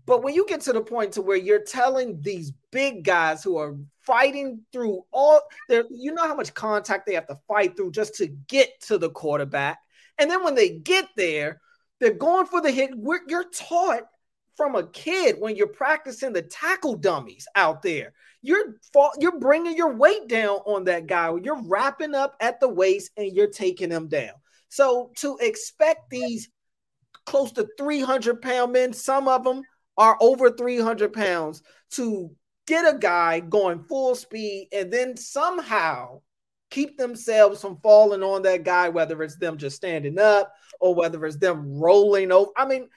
But 0.06 0.24
when 0.24 0.34
you 0.34 0.46
get 0.48 0.62
to 0.62 0.74
the 0.74 0.82
point 0.82 1.14
to 1.14 1.22
where 1.22 1.38
you're 1.38 1.64
telling 1.64 2.22
these 2.22 2.52
big 2.72 3.04
guys 3.04 3.44
who 3.44 3.58
are 3.58 3.76
fighting 4.02 4.62
through 4.72 5.04
all 5.12 5.42
their, 5.68 5.86
you 5.90 6.14
know 6.14 6.28
how 6.28 6.36
much 6.36 6.54
contact 6.54 7.06
they 7.06 7.14
have 7.14 7.28
to 7.28 7.38
fight 7.48 7.78
through 7.78 7.92
just 7.92 8.16
to 8.16 8.28
get 8.28 8.70
to 8.82 8.98
the 8.98 9.10
quarterback, 9.10 9.80
and 10.18 10.30
then 10.30 10.44
when 10.44 10.56
they 10.56 10.70
get 10.70 11.08
there, 11.16 11.62
they're 12.00 12.14
going 12.14 12.46
for 12.46 12.62
the 12.62 12.72
hit. 12.72 12.92
We're, 12.96 13.22
you're 13.28 13.50
taught 13.50 14.04
from 14.56 14.76
a 14.76 14.88
kid 14.88 15.38
when 15.40 15.56
you're 15.56 15.68
practicing 15.68 16.34
the 16.34 16.42
tackle 16.42 16.96
dummies 16.96 17.48
out 17.56 17.82
there. 17.82 18.14
You're 18.42 18.76
you're 19.18 19.40
bringing 19.40 19.78
your 19.78 19.94
weight 19.94 20.28
down 20.28 20.60
on 20.66 20.84
that 20.86 21.08
guy. 21.08 21.32
You're 21.42 21.62
wrapping 21.64 22.14
up 22.14 22.36
at 22.42 22.60
the 22.60 22.68
waist 22.68 23.12
and 23.16 23.32
you're 23.32 23.48
taking 23.48 23.90
him 23.90 24.08
down. 24.08 24.34
So 24.68 25.12
to 25.18 25.38
expect 25.42 26.10
these 26.10 26.50
close 27.26 27.54
to 27.54 27.68
300 27.78 28.42
pound 28.42 28.74
men, 28.74 28.92
some 28.92 29.28
of 29.30 29.44
them 29.44 29.62
are 30.00 30.18
over 30.20 30.50
300 30.50 31.14
pounds, 31.14 31.62
to 31.92 32.32
get 32.66 32.92
a 32.92 32.98
guy 32.98 33.40
going 33.40 33.84
full 33.84 34.16
speed 34.16 34.70
and 34.72 34.92
then 34.92 35.18
somehow 35.18 36.22
keep 36.70 36.98
themselves 36.98 37.62
from 37.62 37.78
falling 37.82 38.24
on 38.24 38.44
that 38.44 38.64
guy, 38.64 38.90
whether 38.90 39.22
it's 39.24 39.38
them 39.38 39.58
just 39.58 39.76
standing 39.76 40.20
up 40.20 40.54
or 40.80 40.96
whether 40.96 41.24
it's 41.26 41.38
them 41.38 41.80
rolling 41.80 42.32
over. 42.32 42.52
I 42.56 42.66
mean, 42.66 42.90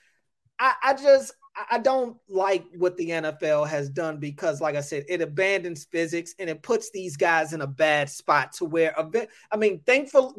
I, 0.59 0.75
I 0.83 0.95
just 0.95 1.35
I- 1.71 1.79
don't 1.79 2.17
like 2.29 2.65
what 2.77 2.97
the 2.97 3.11
NFL 3.11 3.69
has 3.69 3.89
done 3.91 4.19
because, 4.19 4.61
like 4.61 4.77
I 4.77 4.81
said, 4.81 5.05
it 5.09 5.21
abandons 5.21 5.85
physics 5.85 6.35
and 6.39 6.49
it 6.49 6.63
puts 6.63 6.91
these 6.91 7.17
guys 7.17 7.53
in 7.53 7.61
a 7.63 7.67
bad 7.67 8.09
spot 8.11 8.53
to 8.55 8.65
where 8.65 8.95
a 8.97 9.05
bit. 9.05 9.31
I 9.51 9.57
mean, 9.57 9.81
thankful 9.85 10.35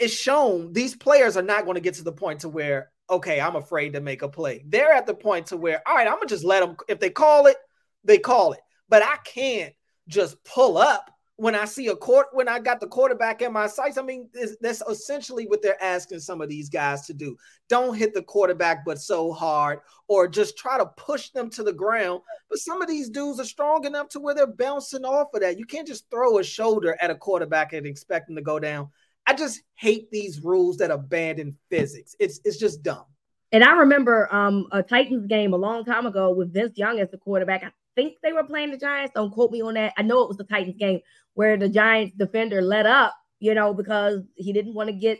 it's 0.00 0.12
shown 0.12 0.72
these 0.72 0.94
players 0.94 1.36
are 1.36 1.42
not 1.42 1.64
going 1.64 1.76
to 1.76 1.80
get 1.80 1.94
to 1.94 2.04
the 2.04 2.12
point 2.12 2.40
to 2.40 2.48
where 2.48 2.90
okay, 3.10 3.40
I'm 3.40 3.56
afraid 3.56 3.92
to 3.94 4.00
make 4.00 4.22
a 4.22 4.28
play. 4.28 4.64
They're 4.66 4.92
at 4.92 5.06
the 5.06 5.14
point 5.14 5.46
to 5.46 5.56
where 5.56 5.82
all 5.86 5.94
right, 5.94 6.06
I'm 6.06 6.14
gonna 6.14 6.26
just 6.26 6.44
let 6.44 6.60
them. 6.60 6.76
If 6.88 7.00
they 7.00 7.10
call 7.10 7.46
it, 7.46 7.56
they 8.04 8.18
call 8.18 8.52
it. 8.52 8.60
But 8.88 9.02
I 9.02 9.16
can't 9.24 9.74
just 10.08 10.42
pull 10.44 10.78
up 10.78 11.10
when 11.38 11.54
I 11.54 11.66
see 11.66 11.86
a 11.86 11.94
court, 11.94 12.26
when 12.32 12.48
I 12.48 12.58
got 12.58 12.80
the 12.80 12.88
quarterback 12.88 13.42
in 13.42 13.52
my 13.52 13.68
sights, 13.68 13.96
I 13.96 14.02
mean, 14.02 14.28
that's 14.60 14.82
essentially 14.90 15.46
what 15.46 15.62
they're 15.62 15.80
asking 15.80 16.18
some 16.18 16.40
of 16.40 16.48
these 16.48 16.68
guys 16.68 17.06
to 17.06 17.14
do. 17.14 17.36
Don't 17.68 17.94
hit 17.94 18.12
the 18.12 18.22
quarterback, 18.22 18.84
but 18.84 19.00
so 19.00 19.32
hard, 19.32 19.78
or 20.08 20.26
just 20.26 20.58
try 20.58 20.76
to 20.78 20.86
push 20.96 21.30
them 21.30 21.48
to 21.50 21.62
the 21.62 21.72
ground. 21.72 22.22
But 22.50 22.58
some 22.58 22.82
of 22.82 22.88
these 22.88 23.08
dudes 23.08 23.38
are 23.38 23.44
strong 23.44 23.84
enough 23.84 24.08
to 24.10 24.20
where 24.20 24.34
they're 24.34 24.48
bouncing 24.48 25.04
off 25.04 25.32
of 25.32 25.42
that. 25.42 25.60
You 25.60 25.64
can't 25.64 25.86
just 25.86 26.10
throw 26.10 26.38
a 26.38 26.42
shoulder 26.42 26.96
at 27.00 27.10
a 27.10 27.14
quarterback 27.14 27.72
and 27.72 27.86
expect 27.86 28.26
them 28.26 28.34
to 28.34 28.42
go 28.42 28.58
down. 28.58 28.88
I 29.28 29.34
just 29.34 29.60
hate 29.74 30.10
these 30.10 30.42
rules 30.42 30.78
that 30.78 30.90
abandon 30.90 31.54
physics. 31.70 32.16
It's 32.18 32.40
it's 32.46 32.56
just 32.56 32.82
dumb. 32.82 33.04
And 33.52 33.62
I 33.62 33.72
remember 33.72 34.32
um, 34.34 34.66
a 34.72 34.82
Titans 34.82 35.26
game 35.26 35.52
a 35.52 35.56
long 35.56 35.84
time 35.84 36.06
ago 36.06 36.32
with 36.32 36.52
Vince 36.52 36.78
Young 36.78 36.98
as 36.98 37.10
the 37.10 37.18
quarterback. 37.18 37.62
I 37.62 37.70
think 37.94 38.14
they 38.22 38.32
were 38.32 38.44
playing 38.44 38.70
the 38.70 38.78
Giants. 38.78 39.12
Don't 39.14 39.30
quote 39.30 39.50
me 39.50 39.60
on 39.60 39.74
that. 39.74 39.92
I 39.98 40.02
know 40.02 40.22
it 40.22 40.28
was 40.28 40.38
the 40.38 40.44
Titans 40.44 40.76
game 40.78 41.00
where 41.34 41.58
the 41.58 41.68
Giants 41.68 42.16
defender 42.16 42.62
let 42.62 42.86
up, 42.86 43.14
you 43.38 43.54
know, 43.54 43.74
because 43.74 44.22
he 44.34 44.52
didn't 44.54 44.74
want 44.74 44.88
to 44.88 44.94
get 44.94 45.18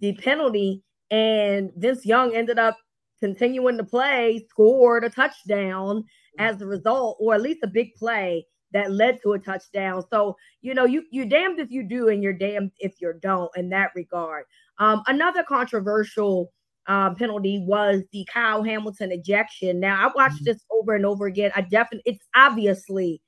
the 0.00 0.14
penalty. 0.14 0.84
And 1.10 1.72
Vince 1.76 2.06
Young 2.06 2.34
ended 2.36 2.60
up 2.60 2.78
continuing 3.20 3.76
to 3.78 3.84
play, 3.84 4.46
scored 4.48 5.02
a 5.02 5.10
touchdown 5.10 6.04
as 6.38 6.62
a 6.62 6.66
result, 6.66 7.16
or 7.18 7.34
at 7.34 7.42
least 7.42 7.60
a 7.64 7.68
big 7.68 7.94
play 7.96 8.46
that 8.72 8.92
led 8.92 9.20
to 9.22 9.32
a 9.32 9.38
touchdown. 9.38 10.02
So, 10.10 10.36
you 10.62 10.74
know, 10.74 10.84
you 10.84 11.04
you're 11.10 11.26
damned 11.26 11.60
if 11.60 11.70
you 11.70 11.82
do 11.82 12.08
and 12.08 12.22
you're 12.22 12.32
damned 12.32 12.72
if 12.78 12.94
you 13.00 13.12
don't 13.20 13.50
in 13.56 13.68
that 13.70 13.90
regard. 13.94 14.44
Um, 14.78 15.02
another 15.06 15.42
controversial 15.42 16.52
um, 16.86 17.14
penalty 17.14 17.62
was 17.66 18.02
the 18.12 18.26
Kyle 18.32 18.62
Hamilton 18.62 19.12
ejection. 19.12 19.80
Now 19.80 20.08
I 20.08 20.12
watched 20.14 20.36
mm-hmm. 20.36 20.44
this 20.44 20.64
over 20.70 20.94
and 20.94 21.06
over 21.06 21.26
again. 21.26 21.52
I 21.54 21.62
definitely 21.62 22.12
it's 22.12 22.24
obviously 22.34 23.20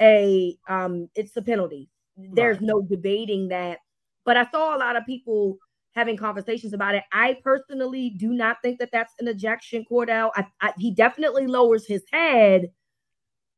a 0.00 0.56
um 0.68 1.08
it's 1.14 1.36
a 1.36 1.42
penalty. 1.42 1.88
There's 2.16 2.58
right. 2.58 2.66
no 2.66 2.82
debating 2.82 3.48
that. 3.48 3.78
But 4.24 4.36
I 4.36 4.50
saw 4.50 4.76
a 4.76 4.78
lot 4.78 4.96
of 4.96 5.06
people 5.06 5.56
having 5.94 6.16
conversations 6.16 6.72
about 6.72 6.94
it. 6.94 7.02
I 7.12 7.38
personally 7.42 8.10
do 8.10 8.28
not 8.28 8.58
think 8.62 8.78
that 8.78 8.90
that's 8.92 9.12
an 9.18 9.28
ejection, 9.28 9.84
Cordell. 9.90 10.30
I, 10.36 10.46
I, 10.60 10.72
he 10.78 10.92
definitely 10.92 11.46
lowers 11.46 11.86
his 11.86 12.04
head, 12.12 12.70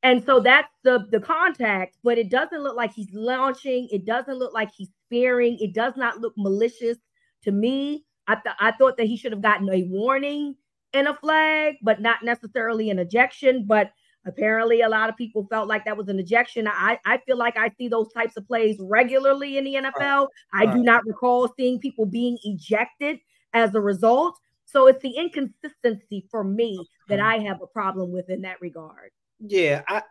and 0.02 0.24
so 0.24 0.40
that's 0.40 0.72
the 0.82 1.06
the 1.10 1.20
contact. 1.20 1.96
But 2.02 2.18
it 2.18 2.28
doesn't 2.30 2.62
look 2.62 2.76
like 2.76 2.92
he's 2.92 3.12
launching. 3.12 3.88
It 3.90 4.04
doesn't 4.04 4.38
look 4.38 4.52
like 4.52 4.70
he's 4.76 4.90
spearing. 5.06 5.58
It 5.60 5.74
does 5.74 5.94
not 5.96 6.18
look 6.18 6.34
malicious 6.36 6.98
to 7.44 7.52
me. 7.52 8.04
I 8.26 8.34
th- 8.36 8.56
I 8.60 8.72
thought 8.72 8.96
that 8.98 9.06
he 9.06 9.16
should 9.16 9.32
have 9.32 9.42
gotten 9.42 9.68
a 9.68 9.84
warning 9.84 10.56
and 10.92 11.08
a 11.08 11.14
flag, 11.14 11.76
but 11.82 12.00
not 12.00 12.22
necessarily 12.22 12.90
an 12.90 12.98
ejection. 12.98 13.64
But 13.66 13.92
Apparently, 14.24 14.82
a 14.82 14.88
lot 14.88 15.08
of 15.08 15.16
people 15.16 15.46
felt 15.50 15.68
like 15.68 15.84
that 15.84 15.96
was 15.96 16.08
an 16.08 16.18
ejection. 16.18 16.68
I, 16.68 16.98
I 17.04 17.18
feel 17.26 17.36
like 17.36 17.56
I 17.56 17.70
see 17.76 17.88
those 17.88 18.12
types 18.12 18.36
of 18.36 18.46
plays 18.46 18.76
regularly 18.80 19.58
in 19.58 19.64
the 19.64 19.74
NFL. 19.74 19.94
Right. 20.00 20.26
I 20.52 20.64
right. 20.64 20.74
do 20.74 20.82
not 20.82 21.04
recall 21.04 21.52
seeing 21.56 21.80
people 21.80 22.06
being 22.06 22.38
ejected 22.44 23.18
as 23.52 23.74
a 23.74 23.80
result. 23.80 24.38
So 24.64 24.86
it's 24.86 25.02
the 25.02 25.16
inconsistency 25.16 26.26
for 26.30 26.44
me 26.44 26.86
that 27.08 27.18
I 27.18 27.38
have 27.38 27.60
a 27.62 27.66
problem 27.66 28.12
with 28.12 28.30
in 28.30 28.42
that 28.42 28.60
regard. 28.60 29.10
Yeah, 29.44 29.82
I 29.86 30.02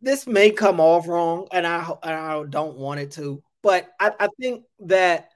this 0.00 0.26
may 0.26 0.50
come 0.50 0.80
off 0.80 1.08
wrong, 1.08 1.48
and 1.52 1.66
I 1.66 1.84
and 2.02 2.12
I 2.12 2.42
don't 2.48 2.76
want 2.76 3.00
it 3.00 3.12
to, 3.12 3.42
but 3.62 3.88
I, 4.00 4.12
I 4.18 4.28
think 4.40 4.64
that 4.80 5.28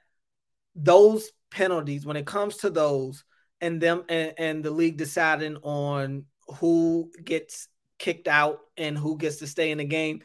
those 0.74 1.30
penalties, 1.50 2.06
when 2.06 2.16
it 2.16 2.26
comes 2.26 2.58
to 2.58 2.70
those, 2.70 3.24
and 3.60 3.80
them 3.80 4.04
and, 4.08 4.34
and 4.38 4.64
the 4.64 4.70
league 4.70 4.96
deciding 4.96 5.56
on 5.58 6.26
who 6.58 7.10
gets 7.24 7.68
kicked 7.98 8.28
out 8.28 8.60
and 8.76 8.96
who 8.96 9.16
gets 9.16 9.36
to 9.36 9.46
stay 9.46 9.70
in 9.70 9.78
the 9.78 9.84
game. 9.84 10.22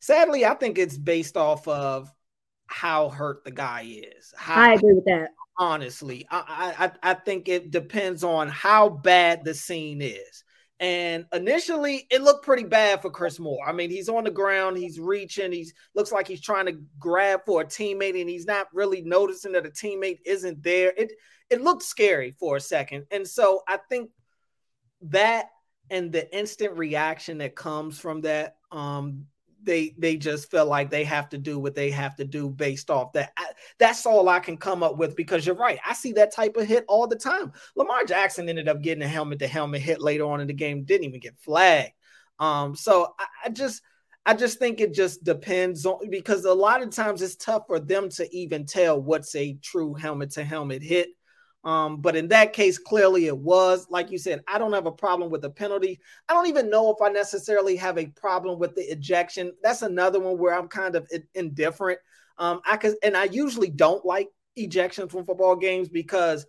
Sadly, 0.00 0.44
I 0.44 0.54
think 0.54 0.78
it's 0.78 0.98
based 0.98 1.36
off 1.36 1.66
of 1.66 2.12
how 2.66 3.08
hurt 3.08 3.44
the 3.44 3.50
guy 3.50 4.02
is. 4.16 4.32
How, 4.36 4.62
I 4.62 4.74
agree 4.74 4.94
with 4.94 5.04
that. 5.06 5.30
Honestly, 5.56 6.26
I, 6.30 6.92
I 7.02 7.10
I 7.10 7.14
think 7.14 7.48
it 7.48 7.70
depends 7.70 8.24
on 8.24 8.48
how 8.48 8.88
bad 8.88 9.44
the 9.44 9.54
scene 9.54 10.02
is. 10.02 10.43
And 10.80 11.26
initially, 11.32 12.06
it 12.10 12.22
looked 12.22 12.44
pretty 12.44 12.64
bad 12.64 13.00
for 13.00 13.10
Chris 13.10 13.38
Moore. 13.38 13.66
I 13.66 13.72
mean, 13.72 13.90
he's 13.90 14.08
on 14.08 14.24
the 14.24 14.30
ground, 14.30 14.76
he's 14.76 14.98
reaching, 14.98 15.52
he's 15.52 15.72
looks 15.94 16.10
like 16.10 16.26
he's 16.26 16.40
trying 16.40 16.66
to 16.66 16.80
grab 16.98 17.40
for 17.46 17.60
a 17.60 17.64
teammate, 17.64 18.20
and 18.20 18.28
he's 18.28 18.46
not 18.46 18.66
really 18.72 19.02
noticing 19.02 19.52
that 19.52 19.66
a 19.66 19.70
teammate 19.70 20.18
isn't 20.26 20.62
there. 20.62 20.92
It 20.96 21.12
it 21.48 21.62
looked 21.62 21.84
scary 21.84 22.32
for 22.32 22.56
a 22.56 22.60
second, 22.60 23.06
and 23.12 23.26
so 23.26 23.62
I 23.68 23.78
think 23.88 24.10
that 25.02 25.46
and 25.90 26.10
the 26.10 26.34
instant 26.36 26.76
reaction 26.76 27.38
that 27.38 27.54
comes 27.54 28.00
from 28.00 28.22
that 28.22 28.56
um 28.72 29.26
they 29.64 29.94
they 29.98 30.16
just 30.16 30.50
feel 30.50 30.66
like 30.66 30.90
they 30.90 31.04
have 31.04 31.28
to 31.30 31.38
do 31.38 31.58
what 31.58 31.74
they 31.74 31.90
have 31.90 32.16
to 32.16 32.24
do 32.24 32.48
based 32.48 32.90
off 32.90 33.12
that. 33.12 33.32
I, 33.36 33.46
that's 33.78 34.06
all 34.06 34.28
i 34.28 34.40
can 34.40 34.56
come 34.56 34.82
up 34.82 34.96
with 34.96 35.16
because 35.16 35.46
you're 35.46 35.54
right 35.54 35.78
i 35.84 35.94
see 35.94 36.12
that 36.12 36.32
type 36.32 36.56
of 36.56 36.66
hit 36.66 36.84
all 36.88 37.06
the 37.06 37.16
time. 37.16 37.52
Lamar 37.76 38.04
jackson 38.04 38.48
ended 38.48 38.68
up 38.68 38.82
getting 38.82 39.02
a 39.02 39.08
helmet 39.08 39.38
to 39.40 39.46
helmet 39.46 39.82
hit 39.82 40.00
later 40.00 40.24
on 40.24 40.40
in 40.40 40.46
the 40.46 40.52
game 40.52 40.84
didn't 40.84 41.06
even 41.06 41.20
get 41.20 41.38
flagged. 41.38 41.92
Um 42.38 42.74
so 42.76 43.14
I, 43.18 43.26
I 43.46 43.48
just 43.50 43.82
I 44.26 44.34
just 44.34 44.58
think 44.58 44.80
it 44.80 44.94
just 44.94 45.22
depends 45.22 45.84
on 45.84 46.08
because 46.08 46.44
a 46.44 46.54
lot 46.54 46.82
of 46.82 46.90
times 46.90 47.20
it's 47.20 47.36
tough 47.36 47.64
for 47.66 47.78
them 47.78 48.08
to 48.10 48.34
even 48.34 48.64
tell 48.64 49.00
what's 49.00 49.34
a 49.34 49.58
true 49.62 49.94
helmet 49.94 50.30
to 50.32 50.44
helmet 50.44 50.82
hit 50.82 51.08
um, 51.64 51.96
but 52.02 52.14
in 52.14 52.28
that 52.28 52.52
case, 52.52 52.76
clearly 52.76 53.26
it 53.26 53.36
was. 53.36 53.86
Like 53.88 54.10
you 54.10 54.18
said, 54.18 54.42
I 54.46 54.58
don't 54.58 54.74
have 54.74 54.86
a 54.86 54.92
problem 54.92 55.30
with 55.30 55.40
the 55.40 55.50
penalty. 55.50 55.98
I 56.28 56.34
don't 56.34 56.48
even 56.48 56.68
know 56.68 56.90
if 56.90 57.00
I 57.02 57.08
necessarily 57.08 57.76
have 57.76 57.98
a 57.98 58.06
problem 58.06 58.58
with 58.58 58.74
the 58.74 58.82
ejection. 58.82 59.52
That's 59.62 59.82
another 59.82 60.20
one 60.20 60.36
where 60.36 60.54
I'm 60.54 60.68
kind 60.68 60.94
of 60.94 61.10
indifferent. 61.34 61.98
Um, 62.36 62.60
I 62.66 62.76
could, 62.76 62.96
and 63.02 63.16
I 63.16 63.24
usually 63.24 63.70
don't 63.70 64.04
like 64.04 64.28
ejections 64.58 65.10
from 65.10 65.24
football 65.24 65.56
games 65.56 65.88
because 65.88 66.44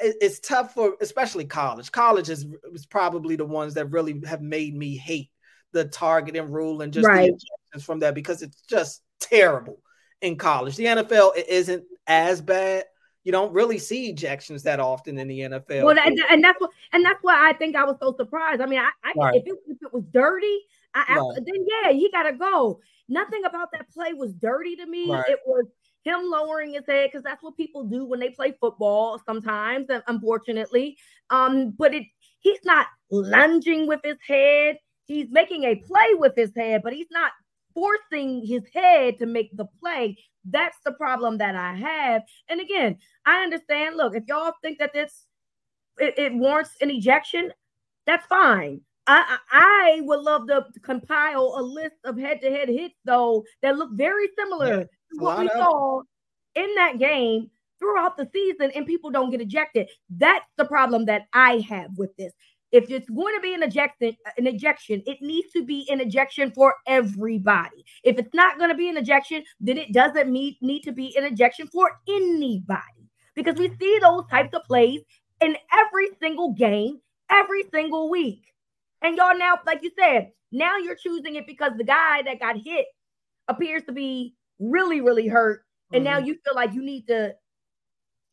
it, 0.00 0.16
it's 0.20 0.40
tough 0.40 0.72
for, 0.72 0.94
especially 1.02 1.44
college. 1.44 1.92
College 1.92 2.30
is, 2.30 2.46
is 2.72 2.86
probably 2.86 3.36
the 3.36 3.44
ones 3.44 3.74
that 3.74 3.90
really 3.90 4.22
have 4.26 4.40
made 4.40 4.74
me 4.74 4.96
hate 4.96 5.30
the 5.72 5.84
targeting 5.84 6.50
rule 6.50 6.80
and 6.80 6.94
just 6.94 7.06
right. 7.06 7.30
the 7.30 7.78
ejections 7.78 7.82
from 7.82 7.98
that 7.98 8.14
because 8.14 8.40
it's 8.40 8.62
just 8.62 9.02
terrible 9.20 9.82
in 10.22 10.36
college. 10.36 10.76
The 10.76 10.86
NFL 10.86 11.36
it 11.36 11.50
isn't 11.50 11.84
as 12.06 12.40
bad 12.40 12.84
you 13.28 13.32
don't 13.32 13.52
really 13.52 13.76
see 13.76 14.10
ejections 14.10 14.62
that 14.62 14.80
often 14.80 15.18
in 15.18 15.28
the 15.28 15.40
NFL. 15.40 15.84
Well, 15.84 15.98
and, 15.98 16.18
and 16.30 16.42
that's 16.42 16.58
what, 16.62 16.70
and 16.94 17.04
that's 17.04 17.18
why 17.20 17.50
I 17.50 17.52
think 17.52 17.76
I 17.76 17.84
was 17.84 17.96
so 18.00 18.16
surprised. 18.16 18.62
I 18.62 18.64
mean, 18.64 18.78
I, 18.78 18.88
I 19.04 19.12
right. 19.18 19.34
if, 19.34 19.46
it, 19.46 19.54
if, 19.66 19.76
it, 19.82 19.92
was 19.92 20.04
dirty, 20.14 20.60
I, 20.94 21.00
right. 21.10 21.34
I, 21.36 21.40
then 21.44 21.66
yeah, 21.84 21.92
he 21.92 22.10
got 22.10 22.22
to 22.22 22.32
go. 22.32 22.80
Nothing 23.06 23.44
about 23.44 23.68
that 23.72 23.90
play 23.92 24.14
was 24.14 24.32
dirty 24.32 24.76
to 24.76 24.86
me. 24.86 25.10
Right. 25.10 25.28
It 25.28 25.40
was 25.44 25.66
him 26.04 26.20
lowering 26.24 26.72
his 26.72 26.84
head 26.88 27.10
because 27.12 27.22
that's 27.22 27.42
what 27.42 27.54
people 27.54 27.84
do 27.84 28.06
when 28.06 28.18
they 28.18 28.30
play 28.30 28.54
football 28.58 29.20
sometimes, 29.26 29.88
unfortunately. 30.06 30.96
Um, 31.28 31.74
but 31.76 31.92
it 31.92 32.04
he's 32.40 32.64
not 32.64 32.86
lunging 33.10 33.86
with 33.86 34.00
his 34.04 34.16
head. 34.26 34.78
He's 35.04 35.26
making 35.30 35.64
a 35.64 35.74
play 35.74 36.14
with 36.14 36.32
his 36.34 36.52
head, 36.56 36.80
but 36.82 36.94
he's 36.94 37.08
not 37.10 37.32
forcing 37.74 38.44
his 38.46 38.62
head 38.72 39.18
to 39.18 39.26
make 39.26 39.54
the 39.54 39.66
play. 39.80 40.16
That's 40.50 40.78
the 40.84 40.92
problem 40.92 41.38
that 41.38 41.54
I 41.54 41.74
have. 41.74 42.22
And 42.48 42.60
again, 42.60 42.98
I 43.26 43.42
understand. 43.42 43.96
Look, 43.96 44.14
if 44.14 44.24
y'all 44.26 44.52
think 44.62 44.78
that 44.78 44.92
this 44.92 45.26
it, 45.98 46.18
it 46.18 46.34
warrants 46.34 46.76
an 46.80 46.90
ejection, 46.90 47.52
that's 48.06 48.26
fine. 48.26 48.80
I, 49.06 49.38
I 49.50 50.00
would 50.02 50.20
love 50.20 50.46
to 50.48 50.66
compile 50.82 51.54
a 51.56 51.62
list 51.62 51.96
of 52.04 52.18
head-to-head 52.18 52.68
hits 52.68 52.94
though 53.06 53.42
that 53.62 53.78
look 53.78 53.90
very 53.94 54.28
similar 54.38 54.66
yeah, 54.66 54.82
to 54.82 55.18
what 55.18 55.38
we 55.38 55.48
saw 55.48 56.02
in 56.54 56.74
that 56.74 56.98
game 56.98 57.50
throughout 57.78 58.16
the 58.16 58.28
season, 58.32 58.70
and 58.74 58.86
people 58.86 59.10
don't 59.10 59.30
get 59.30 59.40
ejected. 59.40 59.88
That's 60.10 60.48
the 60.56 60.64
problem 60.64 61.06
that 61.06 61.22
I 61.32 61.64
have 61.68 61.96
with 61.96 62.14
this 62.16 62.32
if 62.70 62.90
it's 62.90 63.08
going 63.08 63.34
to 63.34 63.40
be 63.40 63.54
an 63.54 63.62
ejection, 63.62 64.16
an 64.36 64.46
ejection, 64.46 65.02
it 65.06 65.18
needs 65.20 65.50
to 65.52 65.64
be 65.64 65.88
an 65.90 66.00
ejection 66.00 66.50
for 66.50 66.74
everybody. 66.86 67.84
If 68.04 68.18
it's 68.18 68.34
not 68.34 68.58
going 68.58 68.70
to 68.70 68.76
be 68.76 68.88
an 68.88 68.96
ejection, 68.96 69.42
then 69.60 69.78
it 69.78 69.92
doesn't 69.92 70.30
need, 70.30 70.58
need 70.60 70.82
to 70.82 70.92
be 70.92 71.16
an 71.16 71.24
ejection 71.24 71.66
for 71.68 71.90
anybody. 72.08 72.82
Because 73.34 73.56
we 73.56 73.68
see 73.80 73.98
those 74.00 74.24
types 74.30 74.54
of 74.54 74.64
plays 74.64 75.00
in 75.40 75.56
every 75.72 76.08
single 76.20 76.52
game, 76.52 77.00
every 77.30 77.64
single 77.72 78.10
week. 78.10 78.42
And 79.02 79.16
y'all 79.16 79.38
now, 79.38 79.58
like 79.64 79.82
you 79.82 79.90
said, 79.98 80.32
now 80.50 80.76
you're 80.76 80.96
choosing 80.96 81.36
it 81.36 81.46
because 81.46 81.72
the 81.78 81.84
guy 81.84 82.22
that 82.22 82.40
got 82.40 82.56
hit 82.56 82.86
appears 83.46 83.82
to 83.84 83.92
be 83.92 84.34
really, 84.58 85.00
really 85.00 85.28
hurt. 85.28 85.62
And 85.92 86.04
mm-hmm. 86.04 86.12
now 86.12 86.18
you 86.18 86.36
feel 86.44 86.54
like 86.54 86.74
you 86.74 86.82
need 86.82 87.06
to 87.06 87.34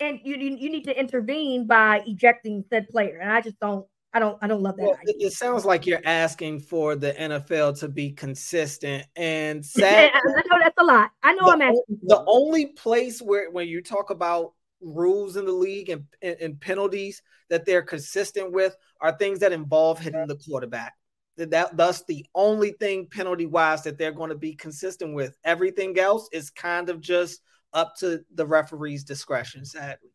and 0.01 0.19
you, 0.25 0.35
you 0.35 0.69
need 0.69 0.83
to 0.83 0.99
intervene 0.99 1.67
by 1.67 2.03
ejecting 2.05 2.65
said 2.69 2.89
player. 2.89 3.19
And 3.21 3.31
I 3.31 3.39
just 3.39 3.59
don't 3.61 3.85
I 4.15 4.19
don't 4.19 4.37
I 4.41 4.47
don't 4.47 4.61
love 4.61 4.77
that. 4.77 4.83
Well, 4.83 4.97
it, 5.03 5.33
sounds 5.33 5.65
like 5.65 5.85
you're 5.85 6.01
asking 6.05 6.61
for 6.61 6.95
the 6.95 7.11
NFL 7.11 7.77
to 7.79 7.89
be 7.89 8.11
consistent 8.11 9.05
and 9.17 9.63
sad. 9.65 10.11
I 10.15 10.41
know 10.49 10.57
that's 10.63 10.77
a 10.77 10.85
lot. 10.85 11.11
I 11.21 11.33
know 11.33 11.47
the, 11.47 11.51
I'm 11.51 11.61
asking. 11.61 11.99
The 12.03 12.23
only 12.25 12.67
place 12.67 13.21
where 13.21 13.51
when 13.51 13.67
you 13.67 13.83
talk 13.83 14.11
about 14.11 14.53
rules 14.79 15.35
in 15.35 15.43
the 15.43 15.51
league 15.51 15.89
and, 15.89 16.05
and, 16.21 16.37
and 16.39 16.61
penalties 16.61 17.21
that 17.49 17.65
they're 17.65 17.81
consistent 17.81 18.53
with 18.53 18.77
are 19.01 19.17
things 19.17 19.39
that 19.39 19.51
involve 19.51 19.99
hitting 19.99 20.27
the 20.27 20.37
quarterback. 20.37 20.93
that 21.35 21.75
thus 21.75 22.05
the 22.07 22.25
only 22.33 22.71
thing 22.71 23.07
penalty 23.11 23.47
wise 23.47 23.83
that 23.83 23.97
they're 23.97 24.13
going 24.13 24.29
to 24.29 24.37
be 24.37 24.55
consistent 24.55 25.13
with. 25.13 25.35
Everything 25.43 25.99
else 25.99 26.29
is 26.31 26.49
kind 26.49 26.89
of 26.89 27.01
just 27.01 27.41
up 27.73 27.97
to 27.97 28.23
the 28.33 28.45
referee's 28.45 29.03
discretion, 29.03 29.65
sadly. 29.65 30.11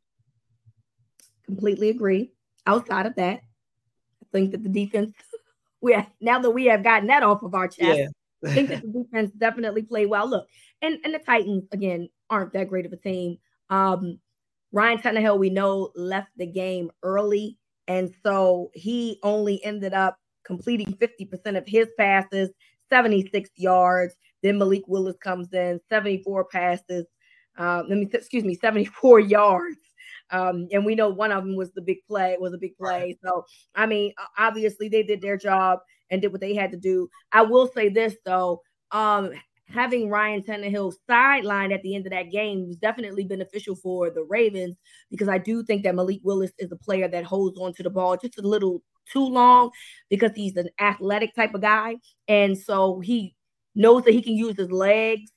Completely 1.45 1.91
agree. 1.91 2.33
Outside 2.67 3.05
of 3.05 3.15
that, 3.17 3.41
think 4.33 4.53
that 4.53 4.63
the 4.63 4.69
defense 4.69 5.13
we 5.81 5.93
have, 5.93 6.09
now 6.21 6.39
that 6.39 6.51
we 6.51 6.67
have 6.67 6.83
gotten 6.83 7.09
that 7.09 7.23
off 7.23 7.43
of 7.43 7.55
our 7.55 7.69
chest, 7.69 7.99
yeah. 7.99 8.09
I 8.45 8.55
think 8.55 8.69
that 8.71 8.83
the 8.83 9.05
defense 9.05 9.33
definitely 9.33 9.83
played 9.83 10.07
well. 10.07 10.29
Look, 10.29 10.47
and, 10.83 10.99
and 11.05 11.13
the 11.13 11.19
Titans 11.19 11.65
again 11.73 12.09
aren't 12.31 12.53
that 12.55 12.69
great 12.69 12.87
of 12.87 12.93
a 12.93 12.97
team. 12.97 13.39
Um, 13.69 14.19
Ryan 14.73 14.99
Tannehill, 14.99 15.39
we 15.39 15.51
know, 15.51 15.91
left 15.95 16.31
the 16.37 16.47
game 16.47 16.91
early. 17.03 17.59
And 17.89 18.13
so 18.23 18.71
he 18.75 19.19
only 19.23 19.63
ended 19.65 19.93
up 19.93 20.17
completing 20.45 20.95
50% 20.95 21.57
of 21.59 21.67
his 21.67 21.89
passes, 21.99 22.51
76 22.89 23.51
yards. 23.57 24.15
Then 24.43 24.59
Malik 24.59 24.87
Willis 24.87 25.17
comes 25.23 25.53
in, 25.53 25.81
74 25.89 26.45
passes. 26.45 27.07
Uh, 27.59 27.83
let 27.89 27.99
me 27.99 28.09
excuse 28.13 28.45
me, 28.45 28.55
74 28.55 29.21
yards. 29.21 29.77
Um, 30.33 30.69
and 30.73 30.85
we 30.85 30.95
know 30.95 31.09
one 31.09 31.33
of 31.33 31.45
them 31.45 31.57
was 31.57 31.73
the 31.73 31.83
big 31.83 31.99
play, 32.07 32.37
was 32.39 32.53
a 32.53 32.59
big 32.59 32.77
play. 32.77 33.19
So 33.25 33.45
I 33.75 33.87
mean, 33.87 34.13
obviously 34.39 34.89
they 34.89 35.03
did 35.03 35.21
their 35.21 35.37
job 35.37 35.81
and 36.11 36.21
did 36.21 36.33
what 36.33 36.41
they 36.41 36.55
had 36.55 36.73
to 36.73 36.79
do. 36.79 37.09
I 37.33 37.43
will 37.43 37.69
say 37.69 37.89
this 37.89 38.17
though, 38.25 38.63
um, 38.91 39.31
having 39.73 40.09
Ryan 40.09 40.43
Tannehill 40.43 40.95
sidelined 41.09 41.73
at 41.73 41.83
the 41.83 41.95
end 41.95 42.07
of 42.07 42.13
that 42.13 42.31
game 42.31 42.67
was 42.67 42.77
definitely 42.77 43.25
beneficial 43.25 43.77
for 43.77 44.11
the 44.11 44.25
Ravens 44.25 44.77
because 45.11 45.29
I 45.29 45.39
do 45.39 45.63
think 45.63 45.85
that 45.85 45.95
Malik 45.95 46.21
Willis 46.23 46.53
is 46.59 46.73
a 46.73 46.77
player 46.77 47.09
that 47.09 47.25
holds 47.25 47.59
on 47.59 47.73
to 47.75 47.83
the 47.83 47.91
ball 47.91 48.17
just 48.17 48.39
a 48.39 48.43
little 48.43 48.83
too 49.13 49.25
long 49.25 49.71
because 50.09 50.33
he's 50.35 50.57
an 50.57 50.69
athletic 50.81 51.35
type 51.35 51.55
of 51.55 51.61
guy. 51.61 51.97
And 52.29 52.57
so 52.59 53.01
he 53.01 53.35
knows 53.75 54.05
that 54.05 54.15
he 54.15 54.23
can 54.23 54.35
use 54.35 54.57
his 54.57 54.71
legs 54.71 55.31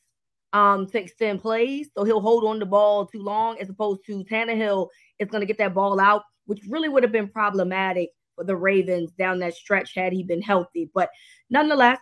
um, 0.54 0.88
to 0.88 1.02
extend 1.02 1.42
plays. 1.42 1.90
So 1.96 2.04
he'll 2.04 2.22
hold 2.22 2.46
on 2.46 2.60
the 2.60 2.66
ball 2.66 3.06
too 3.06 3.22
long 3.22 3.60
as 3.60 3.70
opposed 3.70 4.06
to 4.06 4.24
Tannehill 4.24 4.88
is 5.20 5.30
going 5.30 5.42
to 5.42 5.48
get 5.48 5.58
that 5.58 5.74
ball 5.74 6.00
out, 6.00 6.24
which 6.46 6.62
really 6.70 6.90
would 6.90 7.04
have 7.04 7.12
been 7.12 7.28
problematic 7.28 8.10
for 8.36 8.44
the 8.44 8.56
Ravens 8.56 9.12
down 9.12 9.40
that 9.40 9.56
stretch 9.56 9.94
had 9.96 10.14
he 10.14 10.24
been 10.24 10.42
healthy. 10.42 10.90
But 10.94 11.10
nonetheless, 11.50 12.00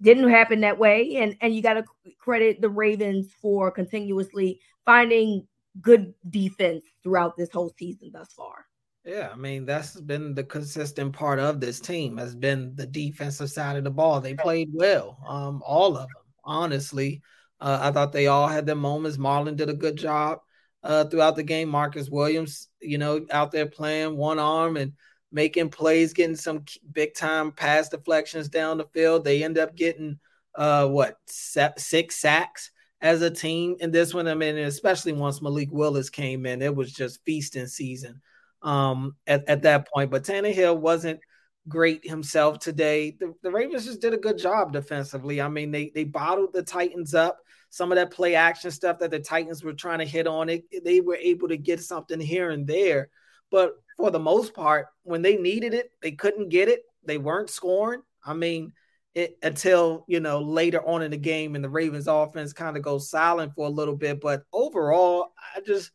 didn't 0.00 0.28
happen 0.28 0.60
that 0.60 0.78
way. 0.78 1.16
And 1.16 1.36
and 1.40 1.54
you 1.54 1.62
got 1.62 1.74
to 1.74 1.84
credit 2.18 2.60
the 2.60 2.68
Ravens 2.68 3.32
for 3.40 3.70
continuously 3.70 4.60
finding 4.84 5.46
good 5.80 6.14
defense 6.30 6.84
throughout 7.02 7.36
this 7.36 7.50
whole 7.52 7.72
season 7.78 8.10
thus 8.12 8.32
far. 8.32 8.66
Yeah, 9.04 9.30
I 9.32 9.36
mean 9.36 9.64
that's 9.64 10.00
been 10.00 10.34
the 10.34 10.44
consistent 10.44 11.12
part 11.12 11.38
of 11.38 11.60
this 11.60 11.80
team 11.80 12.16
has 12.18 12.34
been 12.34 12.74
the 12.74 12.86
defensive 12.86 13.50
side 13.50 13.76
of 13.76 13.84
the 13.84 13.90
ball. 13.90 14.20
They 14.20 14.34
played 14.34 14.70
well, 14.72 15.18
um, 15.26 15.62
all 15.64 15.96
of 15.96 16.08
them. 16.08 16.24
Honestly, 16.44 17.22
uh, 17.60 17.78
I 17.82 17.90
thought 17.90 18.12
they 18.12 18.26
all 18.26 18.48
had 18.48 18.66
their 18.66 18.74
moments. 18.74 19.18
Marlon 19.18 19.56
did 19.56 19.68
a 19.68 19.74
good 19.74 19.96
job 19.96 20.40
uh, 20.82 21.04
throughout 21.04 21.36
the 21.36 21.42
game. 21.42 21.68
Marcus 21.68 22.08
Williams, 22.08 22.68
you 22.80 22.98
know, 22.98 23.26
out 23.30 23.52
there 23.52 23.66
playing 23.66 24.16
one 24.16 24.38
arm 24.38 24.76
and 24.76 24.92
making 25.32 25.70
plays, 25.70 26.12
getting 26.12 26.36
some 26.36 26.64
big 26.92 27.14
time 27.14 27.52
pass 27.52 27.88
deflections 27.88 28.48
down 28.48 28.78
the 28.78 28.86
field. 28.92 29.24
They 29.24 29.42
end 29.42 29.58
up 29.58 29.76
getting 29.76 30.18
uh 30.54 30.88
what 30.88 31.18
six 31.26 32.16
sacks 32.16 32.70
as 33.00 33.22
a 33.22 33.30
team 33.30 33.76
in 33.80 33.90
this 33.90 34.14
one. 34.14 34.26
I 34.26 34.34
mean, 34.34 34.56
especially 34.58 35.12
once 35.12 35.42
Malik 35.42 35.68
Willis 35.70 36.10
came 36.10 36.46
in, 36.46 36.62
it 36.62 36.74
was 36.74 36.92
just 36.92 37.24
feasting 37.24 37.66
season 37.66 38.20
um 38.62 39.16
at, 39.26 39.48
at 39.48 39.62
that 39.62 39.88
point. 39.92 40.10
But 40.10 40.24
Tannehill 40.24 40.78
wasn't 40.78 41.20
great 41.68 42.08
himself 42.08 42.58
today. 42.58 43.16
The, 43.20 43.34
the 43.42 43.50
Ravens 43.50 43.84
just 43.84 44.00
did 44.00 44.14
a 44.14 44.18
good 44.18 44.38
job 44.38 44.72
defensively. 44.72 45.40
I 45.40 45.48
mean, 45.48 45.70
they 45.70 45.90
they 45.94 46.04
bottled 46.04 46.52
the 46.52 46.62
Titans 46.62 47.14
up. 47.14 47.38
Some 47.70 47.92
of 47.92 47.96
that 47.96 48.10
play 48.10 48.34
action 48.34 48.70
stuff 48.70 48.98
that 49.00 49.10
the 49.10 49.20
Titans 49.20 49.62
were 49.62 49.74
trying 49.74 49.98
to 49.98 50.04
hit 50.04 50.26
on, 50.26 50.48
it 50.48 50.64
they 50.84 51.00
were 51.00 51.16
able 51.16 51.48
to 51.48 51.56
get 51.56 51.80
something 51.80 52.20
here 52.20 52.50
and 52.50 52.66
there. 52.66 53.10
But 53.50 53.74
for 53.96 54.10
the 54.10 54.18
most 54.18 54.54
part, 54.54 54.86
when 55.02 55.22
they 55.22 55.36
needed 55.36 55.74
it, 55.74 55.90
they 56.02 56.12
couldn't 56.12 56.48
get 56.48 56.68
it. 56.68 56.82
They 57.04 57.18
weren't 57.18 57.50
scoring. 57.50 58.02
I 58.24 58.34
mean, 58.34 58.72
it, 59.14 59.38
until 59.42 60.04
you 60.06 60.20
know 60.20 60.40
later 60.40 60.86
on 60.86 61.02
in 61.02 61.10
the 61.10 61.16
game, 61.16 61.54
and 61.54 61.64
the 61.64 61.70
Ravens 61.70 62.08
offense 62.08 62.52
kind 62.52 62.76
of 62.76 62.82
goes 62.82 63.10
silent 63.10 63.54
for 63.54 63.66
a 63.66 63.70
little 63.70 63.96
bit. 63.96 64.20
But 64.20 64.44
overall, 64.52 65.32
I 65.54 65.60
just 65.60 65.90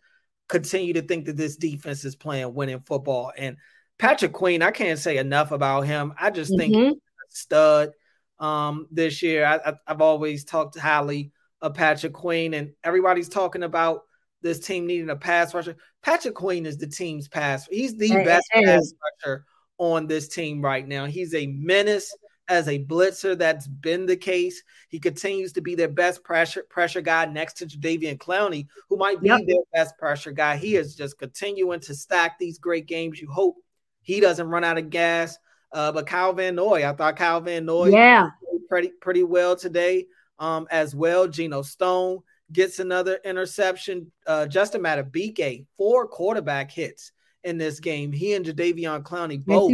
continue 0.47 0.93
to 0.93 1.01
think 1.01 1.25
that 1.25 1.37
this 1.37 1.55
defense 1.55 2.05
is 2.05 2.15
playing 2.15 2.53
winning 2.53 2.81
football. 2.81 3.31
And 3.37 3.57
Patrick 3.97 4.33
Queen, 4.33 4.61
I 4.61 4.71
can't 4.71 4.99
say 4.99 5.17
enough 5.17 5.51
about 5.51 5.81
him. 5.81 6.13
I 6.19 6.29
just 6.29 6.55
think 6.57 6.75
mm-hmm. 6.75 6.93
stud 7.29 7.91
um, 8.39 8.87
this 8.91 9.21
year. 9.21 9.45
I, 9.45 9.73
have 9.87 10.01
always 10.01 10.43
talked 10.43 10.73
to 10.73 10.81
highly 10.81 11.31
of 11.63 11.73
Patrick 11.73 12.13
Queen, 12.13 12.53
and 12.53 12.73
everybody's 12.83 13.29
talking 13.29 13.63
about 13.63 14.01
this 14.41 14.59
team 14.59 14.85
needing 14.85 15.09
a 15.09 15.15
pass 15.15 15.53
rusher. 15.53 15.77
Patrick 16.03 16.35
Queen 16.35 16.65
is 16.65 16.77
the 16.77 16.85
team's 16.85 17.29
pass. 17.29 17.65
He's 17.71 17.95
the 17.95 18.09
hey, 18.09 18.25
best 18.25 18.45
hey. 18.51 18.65
pass 18.65 18.93
rusher 19.25 19.45
on 19.77 20.05
this 20.05 20.27
team 20.27 20.61
right 20.61 20.85
now. 20.85 21.05
He's 21.05 21.33
a 21.33 21.47
menace 21.47 22.13
as 22.49 22.67
a 22.67 22.83
blitzer. 22.83 23.37
That's 23.37 23.65
been 23.65 24.05
the 24.05 24.17
case. 24.17 24.61
He 24.89 24.99
continues 24.99 25.53
to 25.53 25.61
be 25.61 25.73
their 25.73 25.87
best 25.87 26.21
pressure 26.25 26.65
pressure 26.69 26.99
guy 26.99 27.25
next 27.25 27.53
to 27.53 27.65
Jadeveon 27.65 28.17
Clowney, 28.17 28.67
who 28.89 28.97
might 28.97 29.21
be 29.21 29.29
yep. 29.29 29.39
their 29.47 29.63
best 29.73 29.97
pressure 29.97 30.33
guy. 30.33 30.57
He 30.57 30.75
is 30.75 30.95
just 30.95 31.17
continuing 31.17 31.79
to 31.79 31.95
stack 31.95 32.37
these 32.37 32.59
great 32.59 32.87
games. 32.87 33.21
You 33.21 33.31
hope 33.31 33.55
he 34.01 34.19
doesn't 34.19 34.49
run 34.49 34.65
out 34.65 34.77
of 34.77 34.89
gas. 34.89 35.37
Uh, 35.71 35.91
but 35.93 36.05
Kyle 36.05 36.33
Van 36.33 36.55
Noy, 36.55 36.87
I 36.87 36.93
thought 36.93 37.15
Kyle 37.15 37.39
Van 37.39 37.65
Noy 37.65 37.87
yeah 37.87 38.29
pretty 38.67 38.89
pretty 39.01 39.23
well 39.23 39.55
today 39.55 40.05
um, 40.39 40.67
as 40.71 40.95
well. 40.95 41.27
Geno 41.27 41.61
Stone 41.61 42.19
gets 42.51 42.79
another 42.79 43.19
interception. 43.25 44.11
Uh, 44.27 44.45
Justin 44.45 44.81
Madubuike, 44.81 45.65
four 45.77 46.07
quarterback 46.07 46.71
hits 46.71 47.11
in 47.43 47.57
this 47.57 47.79
game. 47.79 48.11
He 48.11 48.33
and 48.33 48.45
Jadeveon 48.45 49.03
Clowney 49.03 49.43
both 49.43 49.71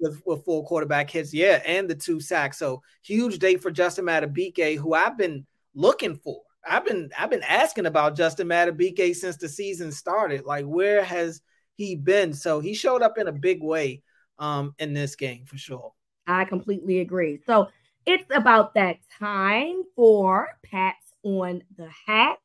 with, 0.00 0.22
with 0.24 0.44
four 0.44 0.64
quarterback 0.64 1.10
hits. 1.10 1.32
Yeah, 1.32 1.62
and 1.64 1.88
the 1.88 1.94
two 1.94 2.20
sacks. 2.20 2.58
So 2.58 2.82
huge 3.02 3.38
day 3.38 3.56
for 3.56 3.70
Justin 3.70 4.06
Madubuike, 4.06 4.76
who 4.76 4.94
I've 4.94 5.18
been 5.18 5.46
looking 5.74 6.16
for. 6.16 6.42
I've 6.68 6.84
been 6.84 7.10
I've 7.18 7.30
been 7.30 7.42
asking 7.42 7.86
about 7.86 8.16
Justin 8.16 8.48
Madubuike 8.48 9.14
since 9.14 9.36
the 9.36 9.48
season 9.48 9.92
started. 9.92 10.44
Like, 10.44 10.66
where 10.66 11.02
has 11.02 11.40
he 11.76 11.96
been? 11.96 12.32
So 12.32 12.60
he 12.60 12.74
showed 12.74 13.02
up 13.02 13.18
in 13.18 13.28
a 13.28 13.32
big 13.32 13.62
way 13.62 14.02
um, 14.38 14.74
in 14.78 14.92
this 14.92 15.16
game 15.16 15.44
for 15.46 15.56
sure. 15.56 15.92
I 16.26 16.44
completely 16.44 17.00
agree. 17.00 17.40
So 17.46 17.68
it's 18.06 18.30
about 18.34 18.74
that 18.74 18.96
time 19.18 19.82
for 19.94 20.48
Pat's 20.62 21.12
on 21.22 21.62
the 21.76 21.88
hats. 22.06 22.40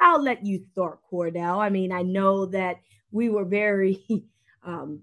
I'll 0.00 0.22
let 0.22 0.44
you 0.44 0.64
start, 0.72 0.98
Cordell. 1.10 1.58
I 1.58 1.68
mean, 1.68 1.92
I 1.92 2.02
know 2.02 2.46
that 2.46 2.80
we 3.10 3.28
were 3.28 3.44
very 3.44 4.04
um, 4.64 5.02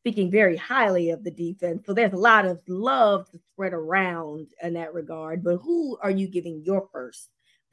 speaking 0.00 0.30
very 0.30 0.56
highly 0.56 1.10
of 1.10 1.24
the 1.24 1.30
defense. 1.30 1.86
So 1.86 1.94
there's 1.94 2.12
a 2.12 2.16
lot 2.16 2.44
of 2.44 2.60
love 2.68 3.30
to 3.30 3.38
spread 3.52 3.72
around 3.72 4.48
in 4.62 4.74
that 4.74 4.92
regard. 4.92 5.42
But 5.42 5.58
who 5.58 5.96
are 6.02 6.10
you 6.10 6.28
giving 6.28 6.62
your 6.64 6.88
first 6.92 7.30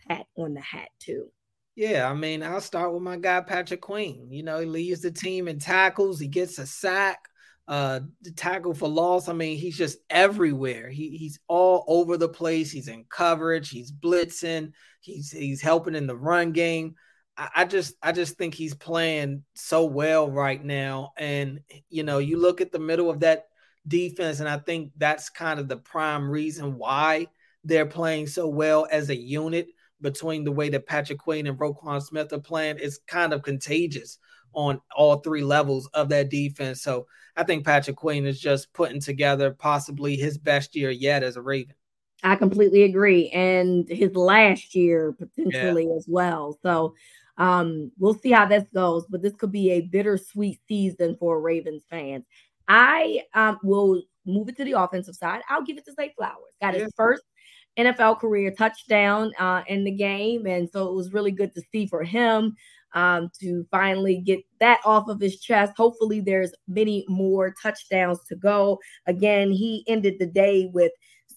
pat 0.07 0.27
on 0.37 0.53
the 0.53 0.61
hat 0.61 0.89
to? 1.01 1.27
Yeah, 1.75 2.09
I 2.09 2.13
mean, 2.13 2.43
I'll 2.43 2.61
start 2.61 2.93
with 2.93 3.01
my 3.01 3.17
guy 3.17 3.41
Patrick 3.41 3.81
Queen. 3.81 4.27
You 4.31 4.43
know, 4.43 4.59
he 4.59 4.65
leads 4.65 5.01
the 5.01 5.11
team 5.11 5.47
in 5.47 5.57
tackles, 5.57 6.19
he 6.19 6.27
gets 6.27 6.59
a 6.59 6.65
sack 6.65 7.27
uh 7.67 8.01
the 8.21 8.31
tackle 8.31 8.73
for 8.73 8.89
loss. 8.89 9.29
I 9.29 9.33
mean, 9.33 9.57
he's 9.57 9.77
just 9.77 9.99
everywhere. 10.09 10.89
He 10.89 11.17
he's 11.17 11.39
all 11.47 11.83
over 11.87 12.17
the 12.17 12.29
place. 12.29 12.71
He's 12.71 12.87
in 12.87 13.05
coverage, 13.09 13.69
he's 13.69 13.91
blitzing, 13.91 14.71
he's 14.99 15.31
he's 15.31 15.61
helping 15.61 15.95
in 15.95 16.07
the 16.07 16.17
run 16.17 16.51
game. 16.51 16.95
I, 17.37 17.49
I 17.57 17.65
just 17.65 17.95
I 18.01 18.11
just 18.11 18.37
think 18.37 18.53
he's 18.53 18.73
playing 18.73 19.43
so 19.55 19.85
well 19.85 20.29
right 20.29 20.63
now. 20.63 21.11
And 21.17 21.59
you 21.89 22.03
know, 22.03 22.17
you 22.19 22.37
look 22.37 22.61
at 22.61 22.71
the 22.71 22.79
middle 22.79 23.09
of 23.09 23.21
that 23.21 23.45
defense, 23.87 24.39
and 24.39 24.49
I 24.49 24.57
think 24.57 24.91
that's 24.97 25.29
kind 25.29 25.59
of 25.59 25.67
the 25.67 25.77
prime 25.77 26.29
reason 26.29 26.77
why 26.77 27.27
they're 27.63 27.85
playing 27.85 28.27
so 28.27 28.47
well 28.47 28.87
as 28.91 29.09
a 29.09 29.15
unit 29.15 29.67
between 30.01 30.43
the 30.43 30.51
way 30.51 30.69
that 30.69 30.87
Patrick 30.87 31.19
Queen 31.19 31.47
and 31.47 31.57
Roquan 31.57 32.01
Smith 32.01 32.33
are 32.33 32.39
playing. 32.39 32.77
It's 32.79 32.99
kind 33.07 33.33
of 33.33 33.43
contagious 33.43 34.17
on 34.53 34.81
all 34.95 35.17
three 35.17 35.43
levels 35.43 35.87
of 35.93 36.09
that 36.09 36.29
defense. 36.29 36.81
So 36.81 37.07
I 37.35 37.43
think 37.43 37.65
Patrick 37.65 37.95
Queen 37.95 38.25
is 38.25 38.39
just 38.39 38.73
putting 38.73 38.99
together 38.99 39.51
possibly 39.51 40.15
his 40.15 40.37
best 40.37 40.75
year 40.75 40.91
yet 40.91 41.23
as 41.23 41.37
a 41.37 41.41
Raven. 41.41 41.75
I 42.23 42.35
completely 42.35 42.83
agree. 42.83 43.29
And 43.29 43.87
his 43.89 44.15
last 44.15 44.75
year 44.75 45.13
potentially 45.13 45.87
yeah. 45.87 45.95
as 45.95 46.05
well. 46.07 46.57
So 46.61 46.93
um, 47.37 47.91
we'll 47.97 48.13
see 48.13 48.31
how 48.31 48.45
this 48.45 48.65
goes, 48.73 49.05
but 49.09 49.21
this 49.21 49.33
could 49.35 49.51
be 49.51 49.71
a 49.71 49.81
bittersweet 49.81 50.59
season 50.67 51.17
for 51.19 51.41
Ravens 51.41 51.83
fans. 51.89 52.25
I 52.67 53.23
um, 53.33 53.59
will 53.63 54.03
move 54.25 54.49
it 54.49 54.57
to 54.57 54.63
the 54.63 54.73
offensive 54.73 55.15
side. 55.15 55.41
I'll 55.49 55.63
give 55.63 55.77
it 55.77 55.85
to 55.85 55.93
Zay 55.93 56.13
Flowers. 56.15 56.53
Got 56.61 56.75
his 56.75 56.91
first 56.95 57.23
NFL 57.77 58.19
career 58.19 58.51
touchdown 58.51 59.31
uh, 59.39 59.63
in 59.67 59.83
the 59.83 59.91
game. 59.91 60.45
And 60.45 60.69
so 60.69 60.87
it 60.87 60.93
was 60.93 61.13
really 61.13 61.31
good 61.31 61.53
to 61.55 61.61
see 61.71 61.87
for 61.87 62.03
him. 62.03 62.55
Um, 62.93 63.29
to 63.39 63.65
finally 63.71 64.17
get 64.17 64.39
that 64.59 64.79
off 64.85 65.07
of 65.07 65.19
his 65.19 65.39
chest. 65.39 65.73
Hopefully, 65.77 66.19
there's 66.19 66.53
many 66.67 67.05
more 67.07 67.53
touchdowns 67.61 68.19
to 68.27 68.35
go. 68.35 68.79
Again, 69.07 69.51
he 69.51 69.83
ended 69.87 70.15
the 70.19 70.25
day 70.27 70.69
with 70.73 70.91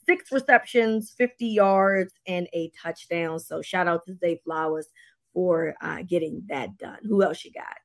six 0.06 0.30
receptions, 0.32 1.14
50 1.16 1.46
yards, 1.46 2.12
and 2.26 2.48
a 2.52 2.70
touchdown. 2.82 3.38
So 3.38 3.62
shout 3.62 3.88
out 3.88 4.04
to 4.06 4.16
Zay 4.16 4.40
Flowers 4.44 4.88
for 5.32 5.74
uh, 5.80 6.02
getting 6.02 6.42
that 6.48 6.76
done. 6.78 6.98
Who 7.04 7.22
else 7.22 7.44
you 7.44 7.52
got? 7.52 7.76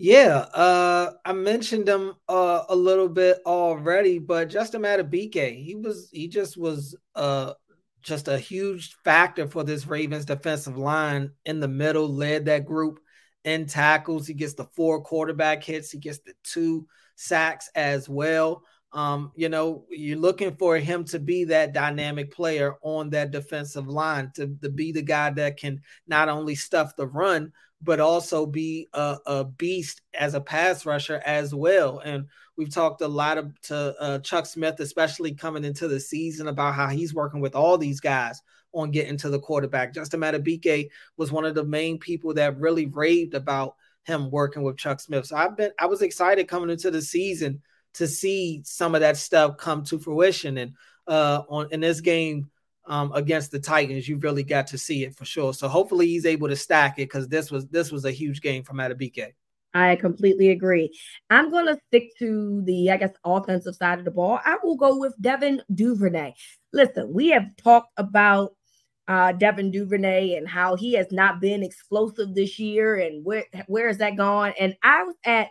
Yeah, 0.00 0.46
uh, 0.54 1.14
I 1.24 1.32
mentioned 1.32 1.88
him 1.88 2.14
uh, 2.28 2.62
a 2.68 2.76
little 2.76 3.08
bit 3.08 3.40
already, 3.44 4.20
but 4.20 4.48
Justin 4.48 4.82
Madubuike, 4.82 5.56
he 5.56 5.74
was 5.74 6.08
he 6.12 6.28
just 6.28 6.56
was 6.56 6.94
uh, 7.16 7.54
just 8.02 8.28
a 8.28 8.38
huge 8.38 8.94
factor 9.04 9.46
for 9.46 9.64
this 9.64 9.86
Ravens 9.86 10.24
defensive 10.24 10.78
line 10.78 11.30
in 11.44 11.60
the 11.60 11.68
middle, 11.68 12.08
led 12.08 12.46
that 12.46 12.66
group 12.66 13.00
in 13.44 13.66
tackles. 13.66 14.26
He 14.26 14.34
gets 14.34 14.54
the 14.54 14.64
four 14.64 15.02
quarterback 15.02 15.62
hits, 15.64 15.90
he 15.90 15.98
gets 15.98 16.18
the 16.18 16.34
two 16.44 16.86
sacks 17.16 17.70
as 17.74 18.08
well. 18.08 18.62
Um, 18.92 19.32
you 19.36 19.50
know, 19.50 19.84
you're 19.90 20.18
looking 20.18 20.56
for 20.56 20.78
him 20.78 21.04
to 21.06 21.18
be 21.18 21.44
that 21.44 21.74
dynamic 21.74 22.32
player 22.32 22.76
on 22.80 23.10
that 23.10 23.30
defensive 23.30 23.86
line, 23.86 24.32
to, 24.36 24.56
to 24.62 24.70
be 24.70 24.92
the 24.92 25.02
guy 25.02 25.30
that 25.30 25.58
can 25.58 25.82
not 26.06 26.30
only 26.30 26.54
stuff 26.54 26.96
the 26.96 27.06
run, 27.06 27.52
but 27.80 28.00
also 28.00 28.44
be 28.44 28.88
a, 28.92 29.16
a 29.26 29.44
beast 29.44 30.02
as 30.14 30.34
a 30.34 30.40
pass 30.40 30.84
rusher 30.84 31.22
as 31.24 31.54
well. 31.54 32.00
And 32.00 32.26
we've 32.56 32.72
talked 32.72 33.00
a 33.02 33.08
lot 33.08 33.38
of, 33.38 33.60
to 33.62 33.94
uh, 34.00 34.18
Chuck 34.18 34.46
Smith, 34.46 34.80
especially 34.80 35.34
coming 35.34 35.64
into 35.64 35.86
the 35.86 36.00
season, 36.00 36.48
about 36.48 36.74
how 36.74 36.88
he's 36.88 37.14
working 37.14 37.40
with 37.40 37.54
all 37.54 37.78
these 37.78 38.00
guys 38.00 38.42
on 38.72 38.90
getting 38.90 39.16
to 39.18 39.30
the 39.30 39.38
quarterback. 39.38 39.94
Justin 39.94 40.20
Madubuike 40.20 40.90
was 41.16 41.32
one 41.32 41.44
of 41.44 41.54
the 41.54 41.64
main 41.64 41.98
people 41.98 42.34
that 42.34 42.58
really 42.58 42.86
raved 42.86 43.34
about 43.34 43.76
him 44.04 44.30
working 44.30 44.62
with 44.62 44.76
Chuck 44.76 45.00
Smith. 45.00 45.26
So 45.26 45.36
I've 45.36 45.56
been 45.56 45.70
I 45.78 45.86
was 45.86 46.02
excited 46.02 46.48
coming 46.48 46.70
into 46.70 46.90
the 46.90 47.02
season 47.02 47.62
to 47.94 48.06
see 48.06 48.62
some 48.64 48.94
of 48.94 49.02
that 49.02 49.16
stuff 49.16 49.56
come 49.56 49.84
to 49.84 49.98
fruition. 49.98 50.58
And 50.58 50.72
uh, 51.06 51.42
on 51.48 51.68
in 51.72 51.80
this 51.80 52.00
game 52.00 52.50
um, 52.88 53.12
against 53.14 53.50
the 53.50 53.60
Titans, 53.60 54.08
you 54.08 54.16
really 54.16 54.42
got 54.42 54.66
to 54.68 54.78
see 54.78 55.04
it 55.04 55.14
for 55.14 55.24
sure. 55.24 55.54
So 55.54 55.68
hopefully 55.68 56.06
he's 56.06 56.26
able 56.26 56.48
to 56.48 56.56
stack 56.56 56.98
it 56.98 57.08
because 57.08 57.28
this 57.28 57.50
was 57.50 57.66
this 57.68 57.92
was 57.92 58.04
a 58.04 58.10
huge 58.10 58.40
game 58.40 58.62
for 58.64 58.72
Madubuike. 58.72 59.34
I 59.74 59.96
completely 59.96 60.50
agree. 60.50 60.90
I'm 61.30 61.50
going 61.50 61.66
to 61.66 61.78
stick 61.88 62.16
to 62.18 62.62
the, 62.64 62.90
I 62.90 62.96
guess, 62.96 63.12
offensive 63.24 63.76
side 63.76 63.98
of 63.98 64.04
the 64.04 64.10
ball. 64.10 64.40
I 64.44 64.56
will 64.62 64.76
go 64.76 64.98
with 64.98 65.14
Devin 65.20 65.62
Duvernay. 65.74 66.32
Listen, 66.72 67.12
we 67.12 67.28
have 67.28 67.54
talked 67.56 67.92
about 67.98 68.54
uh, 69.08 69.32
Devin 69.32 69.70
Duvernay 69.70 70.34
and 70.34 70.48
how 70.48 70.74
he 70.74 70.94
has 70.94 71.06
not 71.10 71.40
been 71.40 71.62
explosive 71.62 72.34
this 72.34 72.58
year 72.58 72.96
and 72.96 73.24
where 73.24 73.44
where 73.66 73.88
is 73.88 73.98
that 73.98 74.16
gone? 74.16 74.52
And 74.58 74.76
I 74.82 75.02
was 75.04 75.16
at 75.24 75.48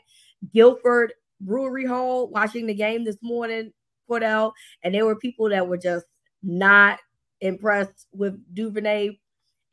Guilford 0.51 1.13
Brewery 1.41 1.85
Hall 1.85 2.29
watching 2.29 2.65
the 2.67 2.73
game 2.73 3.03
this 3.03 3.17
morning, 3.21 3.71
Cordell, 4.09 4.51
and 4.83 4.93
there 4.93 5.05
were 5.05 5.15
people 5.15 5.49
that 5.49 5.67
were 5.67 5.77
just 5.77 6.05
not 6.43 6.99
impressed 7.41 8.07
with 8.13 8.39
Duvernay. 8.53 9.19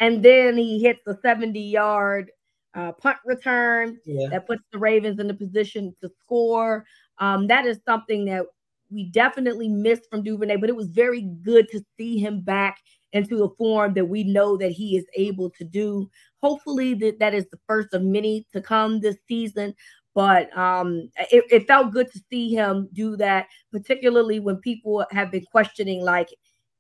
And 0.00 0.22
then 0.22 0.56
he 0.56 0.82
hits 0.82 1.00
the 1.06 1.18
70 1.22 1.60
yard 1.60 2.30
uh, 2.74 2.92
punt 2.92 3.18
return 3.24 3.98
yeah. 4.04 4.28
that 4.30 4.46
puts 4.46 4.62
the 4.72 4.78
Ravens 4.78 5.20
in 5.20 5.28
the 5.28 5.34
position 5.34 5.94
to 6.02 6.10
score. 6.20 6.84
Um, 7.18 7.46
that 7.46 7.66
is 7.66 7.78
something 7.86 8.24
that 8.26 8.46
we 8.90 9.10
definitely 9.10 9.68
missed 9.68 10.08
from 10.10 10.22
Duvernay, 10.22 10.56
but 10.56 10.68
it 10.68 10.76
was 10.76 10.88
very 10.88 11.22
good 11.42 11.68
to 11.70 11.84
see 11.96 12.18
him 12.18 12.40
back 12.40 12.78
into 13.12 13.44
a 13.44 13.54
form 13.54 13.94
that 13.94 14.06
we 14.06 14.24
know 14.24 14.56
that 14.56 14.72
he 14.72 14.96
is 14.96 15.06
able 15.16 15.50
to 15.50 15.64
do. 15.64 16.10
Hopefully, 16.42 16.94
that, 16.94 17.18
that 17.20 17.34
is 17.34 17.46
the 17.50 17.58
first 17.66 17.94
of 17.94 18.02
many 18.02 18.46
to 18.52 18.60
come 18.60 19.00
this 19.00 19.16
season. 19.26 19.74
But 20.14 20.56
um, 20.56 21.10
it, 21.32 21.44
it 21.50 21.66
felt 21.66 21.92
good 21.92 22.12
to 22.12 22.20
see 22.30 22.54
him 22.54 22.88
do 22.92 23.16
that, 23.16 23.46
particularly 23.72 24.38
when 24.38 24.56
people 24.58 25.04
have 25.10 25.32
been 25.32 25.44
questioning, 25.50 26.02
like, 26.02 26.28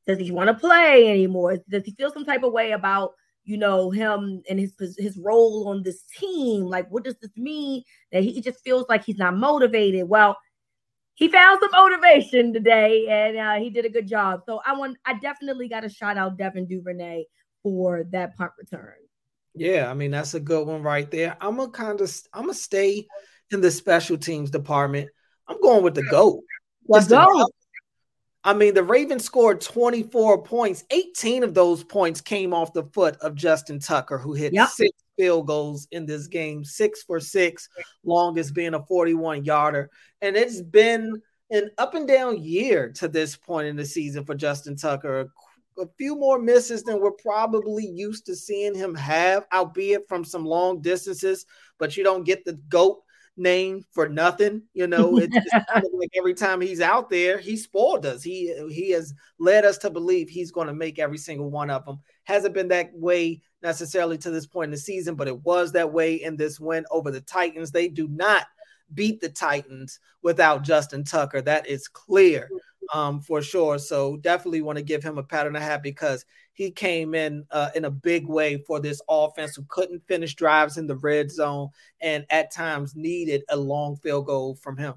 does 0.06 0.18
he 0.18 0.30
want 0.30 0.48
to 0.48 0.54
play 0.54 1.08
anymore? 1.08 1.58
Does 1.68 1.84
he 1.84 1.92
feel 1.92 2.12
some 2.12 2.24
type 2.24 2.42
of 2.42 2.52
way 2.52 2.72
about 2.72 3.12
you 3.44 3.56
know 3.56 3.90
him 3.90 4.42
and 4.48 4.58
his 4.58 4.74
his 4.98 5.18
role 5.18 5.68
on 5.68 5.82
this 5.82 6.02
team? 6.18 6.64
Like, 6.64 6.90
what 6.90 7.04
does 7.04 7.16
this 7.20 7.36
mean? 7.36 7.82
That 8.12 8.22
he 8.22 8.40
just 8.40 8.62
feels 8.62 8.86
like 8.88 9.04
he's 9.04 9.18
not 9.18 9.36
motivated. 9.36 10.08
Well, 10.08 10.36
he 11.14 11.28
found 11.28 11.60
some 11.60 11.70
motivation 11.72 12.52
today, 12.52 13.06
and 13.08 13.36
uh, 13.38 13.54
he 13.54 13.70
did 13.70 13.84
a 13.84 13.88
good 13.90 14.08
job. 14.08 14.42
So 14.46 14.60
I 14.66 14.74
want, 14.74 14.96
I 15.06 15.14
definitely 15.14 15.68
got 15.68 15.80
to 15.80 15.88
shout 15.88 16.18
out 16.18 16.36
Devin 16.36 16.66
Duvernay 16.66 17.24
for 17.62 18.04
that 18.10 18.36
punt 18.36 18.50
return. 18.58 18.94
Yeah, 19.54 19.88
I 19.88 19.94
mean 19.94 20.10
that's 20.10 20.34
a 20.34 20.40
good 20.40 20.66
one 20.66 20.82
right 20.82 21.08
there. 21.10 21.36
I'm 21.40 21.56
gonna 21.56 21.70
kind 21.70 22.00
of 22.00 22.12
I'm 22.32 22.42
gonna 22.42 22.54
stay 22.54 23.06
in 23.52 23.60
the 23.60 23.70
special 23.70 24.18
teams 24.18 24.50
department. 24.50 25.08
I'm 25.46 25.60
going 25.60 25.84
with 25.84 25.94
the 25.94 26.02
GOAT. 26.02 26.42
Let's 26.88 27.06
go. 27.06 27.46
I 28.44 28.52
mean, 28.52 28.74
the 28.74 28.82
Ravens 28.82 29.24
scored 29.24 29.62
24 29.62 30.42
points. 30.42 30.84
18 30.90 31.42
of 31.44 31.54
those 31.54 31.82
points 31.82 32.20
came 32.20 32.52
off 32.52 32.74
the 32.74 32.84
foot 32.84 33.16
of 33.16 33.34
Justin 33.34 33.80
Tucker, 33.80 34.18
who 34.18 34.34
hit 34.34 34.52
yep. 34.52 34.68
six 34.68 34.92
field 35.16 35.46
goals 35.46 35.88
in 35.92 36.04
this 36.04 36.26
game, 36.26 36.64
six 36.64 37.02
for 37.02 37.20
six, 37.20 37.68
longest 38.04 38.54
being 38.54 38.74
a 38.74 38.84
41 38.84 39.44
yarder. 39.44 39.90
And 40.20 40.36
it's 40.36 40.60
been 40.60 41.22
an 41.50 41.70
up 41.78 41.94
and 41.94 42.06
down 42.06 42.42
year 42.42 42.92
to 42.96 43.08
this 43.08 43.34
point 43.34 43.66
in 43.66 43.76
the 43.76 43.86
season 43.86 44.24
for 44.24 44.34
Justin 44.34 44.76
Tucker 44.76 45.30
a 45.78 45.86
few 45.98 46.16
more 46.16 46.38
misses 46.38 46.82
than 46.82 47.00
we're 47.00 47.10
probably 47.12 47.86
used 47.86 48.26
to 48.26 48.36
seeing 48.36 48.74
him 48.74 48.94
have, 48.94 49.46
albeit 49.52 50.06
from 50.08 50.24
some 50.24 50.44
long 50.44 50.80
distances. 50.80 51.46
But 51.78 51.96
you 51.96 52.04
don't 52.04 52.24
get 52.24 52.44
the 52.44 52.54
goat 52.68 53.03
name 53.36 53.84
for 53.90 54.08
nothing. 54.08 54.62
You 54.72 54.86
know, 54.86 55.16
it's 55.18 55.34
like 55.92 56.10
every 56.16 56.34
time 56.34 56.60
he's 56.60 56.80
out 56.80 57.10
there, 57.10 57.38
he 57.38 57.56
spoiled 57.56 58.06
us. 58.06 58.22
He 58.22 58.54
he 58.70 58.90
has 58.90 59.12
led 59.38 59.64
us 59.64 59.78
to 59.78 59.90
believe 59.90 60.28
he's 60.28 60.52
going 60.52 60.68
to 60.68 60.74
make 60.74 60.98
every 60.98 61.18
single 61.18 61.50
one 61.50 61.70
of 61.70 61.84
them. 61.84 62.00
Hasn't 62.24 62.54
been 62.54 62.68
that 62.68 62.90
way 62.94 63.42
necessarily 63.62 64.18
to 64.18 64.30
this 64.30 64.46
point 64.46 64.66
in 64.66 64.72
the 64.72 64.76
season, 64.78 65.14
but 65.14 65.28
it 65.28 65.42
was 65.42 65.72
that 65.72 65.92
way 65.92 66.14
in 66.14 66.36
this 66.36 66.60
win 66.60 66.84
over 66.90 67.10
the 67.10 67.20
Titans. 67.20 67.70
They 67.70 67.88
do 67.88 68.08
not 68.08 68.46
beat 68.92 69.20
the 69.20 69.28
Titans 69.28 69.98
without 70.22 70.62
Justin 70.62 71.04
Tucker. 71.04 71.40
That 71.40 71.66
is 71.66 71.88
clear 71.88 72.48
um, 72.92 73.20
for 73.20 73.42
sure. 73.42 73.78
So 73.78 74.16
definitely 74.18 74.62
want 74.62 74.78
to 74.78 74.84
give 74.84 75.02
him 75.02 75.18
a 75.18 75.22
pat 75.22 75.46
on 75.46 75.52
the 75.52 75.60
hat 75.60 75.82
because 75.82 76.24
he 76.52 76.70
came 76.70 77.14
in 77.14 77.44
uh, 77.50 77.70
in 77.74 77.84
a 77.84 77.90
big 77.90 78.26
way 78.26 78.58
for 78.66 78.80
this 78.80 79.00
offense 79.08 79.56
who 79.56 79.64
couldn't 79.68 80.06
finish 80.06 80.34
drives 80.34 80.76
in 80.76 80.86
the 80.86 80.96
red 80.96 81.30
zone 81.30 81.68
and 82.00 82.24
at 82.30 82.52
times 82.52 82.94
needed 82.94 83.42
a 83.48 83.56
long 83.56 83.96
field 83.96 84.26
goal 84.26 84.54
from 84.56 84.76
him. 84.76 84.94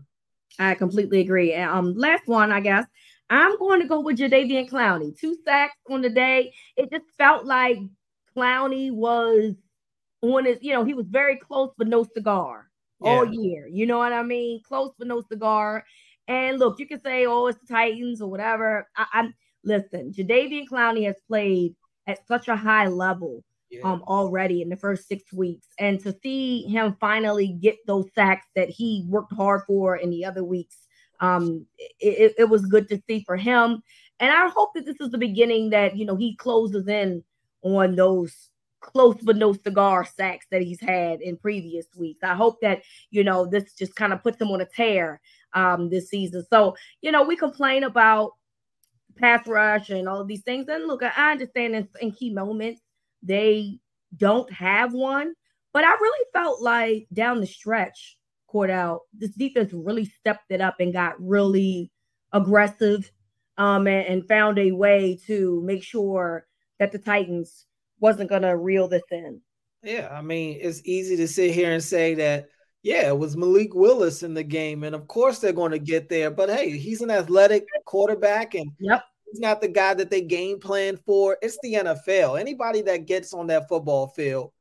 I 0.59 0.75
completely 0.75 1.21
agree. 1.21 1.53
Um, 1.53 1.93
last 1.95 2.27
one, 2.27 2.51
I 2.51 2.59
guess. 2.59 2.85
I'm 3.29 3.57
going 3.57 3.81
to 3.81 3.87
go 3.87 3.99
with 3.99 4.17
Jadeveon 4.17 4.69
Clowney. 4.69 5.17
Two 5.17 5.35
sacks 5.43 5.75
on 5.89 6.01
the 6.01 6.09
day. 6.09 6.53
It 6.77 6.89
just 6.91 7.05
felt 7.17 7.45
like 7.45 7.77
Clowney 8.35 8.91
was 8.91 9.53
on 10.21 10.45
his, 10.45 10.57
you 10.61 10.73
know, 10.73 10.83
he 10.83 10.93
was 10.93 11.05
very 11.07 11.37
close 11.37 11.71
but 11.77 11.87
no 11.87 12.05
cigar 12.15 12.69
yeah. 13.01 13.09
all 13.09 13.25
year. 13.25 13.67
You 13.67 13.85
know 13.85 13.97
what 13.97 14.13
I 14.13 14.23
mean? 14.23 14.61
Close 14.63 14.91
but 14.97 15.07
no 15.07 15.23
cigar. 15.31 15.85
And 16.27 16.59
look, 16.59 16.79
you 16.79 16.87
can 16.87 17.01
say, 17.01 17.25
oh, 17.25 17.47
it's 17.47 17.59
the 17.59 17.67
Titans 17.67 18.21
or 18.21 18.29
whatever. 18.29 18.87
I, 18.95 19.05
am 19.13 19.33
listen, 19.63 20.11
Jadeveon 20.11 20.67
Clowney 20.67 21.05
has 21.05 21.15
played 21.27 21.75
at 22.05 22.25
such 22.27 22.47
a 22.47 22.55
high 22.55 22.87
level 22.87 23.43
yeah. 23.69 23.81
um 23.83 24.01
already 24.07 24.61
in 24.61 24.69
the 24.69 24.75
first 24.75 25.07
six 25.07 25.31
weeks. 25.33 25.67
And 25.79 25.99
to 26.01 26.15
see 26.23 26.63
him 26.63 26.95
finally 26.99 27.57
get 27.61 27.77
those 27.85 28.05
sacks 28.15 28.47
that 28.55 28.69
he 28.69 29.05
worked 29.07 29.33
hard 29.33 29.61
for 29.67 29.97
in 29.97 30.09
the 30.09 30.25
other 30.25 30.43
weeks, 30.43 30.77
um, 31.19 31.65
it, 31.99 32.33
it 32.37 32.49
was 32.49 32.65
good 32.65 32.87
to 32.89 33.01
see 33.07 33.23
for 33.25 33.37
him. 33.37 33.81
And 34.19 34.31
I 34.31 34.49
hope 34.49 34.71
that 34.75 34.85
this 34.85 34.99
is 34.99 35.11
the 35.11 35.17
beginning 35.17 35.69
that 35.71 35.95
you 35.95 36.05
know 36.05 36.15
he 36.15 36.35
closes 36.35 36.87
in 36.87 37.23
on 37.61 37.95
those 37.95 38.49
close 38.79 39.17
but 39.23 39.35
no 39.35 39.53
cigar 39.53 40.05
sacks 40.05 40.45
that 40.51 40.61
he's 40.61 40.79
had 40.79 41.21
in 41.21 41.37
previous 41.37 41.87
weeks. 41.97 42.19
I 42.23 42.35
hope 42.35 42.61
that 42.61 42.83
you 43.11 43.23
know 43.23 43.45
this 43.45 43.73
just 43.73 43.95
kind 43.95 44.13
of 44.13 44.23
puts 44.23 44.39
him 44.39 44.49
on 44.49 44.61
a 44.61 44.65
tear 44.65 45.19
um, 45.53 45.89
this 45.89 46.09
season. 46.09 46.45
So, 46.51 46.75
you 47.01 47.11
know, 47.11 47.23
we 47.23 47.35
complain 47.35 47.83
about 47.83 48.31
pass 49.15 49.45
rush 49.47 49.89
and 49.89 50.07
all 50.07 50.23
these 50.23 50.43
things. 50.43 50.67
And 50.67 50.87
look, 50.87 51.03
I 51.03 51.31
understand 51.31 51.75
in, 51.75 51.87
in 52.01 52.11
key 52.11 52.31
moments 52.31 52.81
they 53.23 53.79
don't 54.15 54.51
have 54.51 54.93
one, 54.93 55.33
but 55.73 55.83
I 55.83 55.91
really 55.91 56.25
felt 56.33 56.61
like 56.61 57.07
down 57.13 57.41
the 57.41 57.47
stretch, 57.47 58.17
Cordell, 58.53 58.99
this 59.13 59.31
defense 59.31 59.71
really 59.73 60.05
stepped 60.05 60.51
it 60.51 60.61
up 60.61 60.75
and 60.79 60.93
got 60.93 61.15
really 61.19 61.91
aggressive 62.31 63.11
um, 63.57 63.87
and, 63.87 64.07
and 64.07 64.27
found 64.27 64.59
a 64.59 64.71
way 64.71 65.19
to 65.27 65.61
make 65.65 65.83
sure 65.83 66.45
that 66.79 66.91
the 66.91 66.99
Titans 66.99 67.65
wasn't 67.99 68.29
going 68.29 68.43
to 68.43 68.55
reel 68.55 68.87
this 68.87 69.03
in. 69.11 69.41
Yeah, 69.83 70.09
I 70.11 70.21
mean, 70.21 70.59
it's 70.61 70.81
easy 70.85 71.15
to 71.17 71.27
sit 71.27 71.51
here 71.51 71.71
and 71.71 71.83
say 71.83 72.13
that 72.15 72.49
yeah, 72.83 73.07
it 73.07 73.17
was 73.17 73.35
Malik 73.35 73.73
Willis 73.73 74.23
in 74.23 74.33
the 74.33 74.43
game. 74.43 74.83
And 74.83 74.95
of 74.95 75.07
course 75.07 75.39
they're 75.39 75.53
going 75.53 75.71
to 75.71 75.79
get 75.79 76.09
there. 76.09 76.31
But 76.31 76.49
hey, 76.49 76.77
he's 76.77 77.01
an 77.01 77.11
athletic 77.11 77.65
quarterback 77.85 78.55
and 78.55 78.71
yep. 78.79 79.03
he's 79.25 79.39
not 79.39 79.61
the 79.61 79.67
guy 79.67 79.93
that 79.93 80.09
they 80.09 80.21
game 80.21 80.59
plan 80.59 80.97
for. 80.97 81.37
It's 81.41 81.57
the 81.61 81.73
NFL. 81.73 82.39
Anybody 82.39 82.81
that 82.83 83.05
gets 83.05 83.33
on 83.33 83.47
that 83.47 83.67
football 83.67 84.07
field 84.07 84.51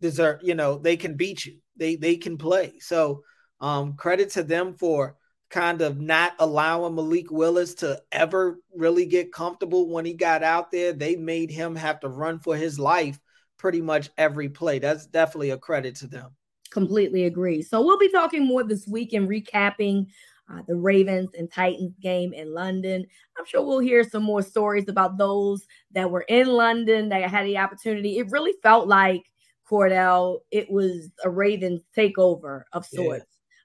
deserve, 0.00 0.40
you 0.42 0.54
know, 0.54 0.78
they 0.78 0.96
can 0.96 1.16
beat 1.16 1.44
you. 1.44 1.58
They 1.76 1.96
they 1.96 2.16
can 2.16 2.38
play. 2.38 2.78
So 2.80 3.22
um 3.60 3.94
credit 3.94 4.30
to 4.30 4.42
them 4.42 4.74
for 4.74 5.16
kind 5.50 5.82
of 5.82 6.00
not 6.00 6.34
allowing 6.38 6.94
Malik 6.94 7.30
Willis 7.30 7.74
to 7.74 8.00
ever 8.12 8.58
really 8.74 9.04
get 9.04 9.32
comfortable 9.32 9.88
when 9.88 10.04
he 10.04 10.14
got 10.14 10.42
out 10.42 10.70
there. 10.70 10.92
They 10.92 11.16
made 11.16 11.50
him 11.50 11.74
have 11.74 12.00
to 12.00 12.08
run 12.08 12.38
for 12.38 12.56
his 12.56 12.78
life 12.78 13.18
pretty 13.58 13.82
much 13.82 14.08
every 14.16 14.48
play. 14.48 14.78
That's 14.78 15.06
definitely 15.06 15.50
a 15.50 15.58
credit 15.58 15.96
to 15.96 16.06
them. 16.06 16.30
Completely 16.70 17.24
agree. 17.24 17.62
So 17.62 17.84
we'll 17.84 17.98
be 17.98 18.10
talking 18.10 18.46
more 18.46 18.62
this 18.62 18.86
week 18.86 19.12
and 19.12 19.28
recapping 19.28 20.06
uh, 20.50 20.62
the 20.66 20.76
Ravens 20.76 21.30
and 21.36 21.50
Titans 21.50 21.94
game 22.00 22.32
in 22.32 22.52
London. 22.52 23.06
I'm 23.38 23.44
sure 23.44 23.64
we'll 23.64 23.78
hear 23.78 24.08
some 24.08 24.22
more 24.22 24.42
stories 24.42 24.88
about 24.88 25.18
those 25.18 25.64
that 25.92 26.10
were 26.10 26.24
in 26.28 26.48
London 26.48 27.08
that 27.10 27.28
had 27.30 27.46
the 27.46 27.58
opportunity. 27.58 28.18
It 28.18 28.30
really 28.30 28.54
felt 28.62 28.88
like 28.88 29.22
Cordell, 29.70 30.40
it 30.50 30.70
was 30.70 31.10
a 31.24 31.30
Ravens 31.30 31.82
takeover 31.96 32.62
of 32.72 32.84
sorts. 32.84 33.24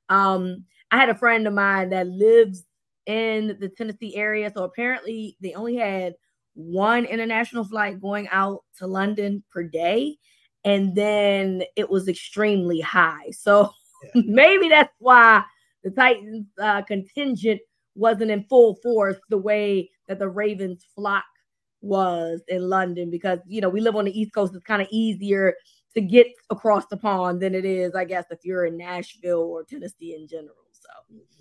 Yeah. 0.09 0.33
Um, 0.33 0.65
I 0.91 0.97
had 0.97 1.09
a 1.09 1.15
friend 1.15 1.47
of 1.47 1.53
mine 1.53 1.89
that 1.89 2.07
lives 2.07 2.63
in 3.05 3.57
the 3.59 3.69
Tennessee 3.69 4.15
area. 4.15 4.51
So 4.53 4.63
apparently 4.63 5.37
they 5.41 5.53
only 5.53 5.75
had 5.75 6.13
one 6.53 7.05
international 7.05 7.63
flight 7.63 7.99
going 7.99 8.27
out 8.29 8.63
to 8.77 8.87
London 8.87 9.43
per 9.51 9.63
day. 9.63 10.17
And 10.65 10.95
then 10.95 11.63
it 11.77 11.89
was 11.89 12.09
extremely 12.09 12.81
high. 12.81 13.31
So 13.31 13.71
yeah. 14.13 14.23
maybe 14.25 14.67
that's 14.67 14.93
why 14.99 15.43
the 15.83 15.91
Titans 15.91 16.47
uh, 16.61 16.81
contingent 16.81 17.61
wasn't 17.95 18.31
in 18.31 18.43
full 18.49 18.75
force 18.83 19.17
the 19.29 19.37
way 19.37 19.89
that 20.07 20.19
the 20.19 20.27
Ravens 20.27 20.85
flock 20.95 21.23
was 21.81 22.41
in 22.47 22.67
London 22.67 23.11
because 23.11 23.39
you 23.45 23.61
know 23.61 23.69
we 23.69 23.79
live 23.79 23.95
on 23.95 24.05
the 24.05 24.19
East 24.19 24.33
Coast. 24.33 24.55
It's 24.55 24.65
kind 24.65 24.81
of 24.81 24.87
easier 24.91 25.53
to 25.93 26.01
get 26.01 26.27
across 26.49 26.85
the 26.87 26.97
pond 26.97 27.41
than 27.41 27.55
it 27.55 27.63
is, 27.63 27.95
I 27.95 28.03
guess, 28.03 28.25
if 28.29 28.39
you're 28.43 28.65
in 28.65 28.77
Nashville 28.77 29.39
or 29.39 29.63
Tennessee 29.63 30.15
in 30.15 30.27
general. 30.27 30.55
So 30.71 30.89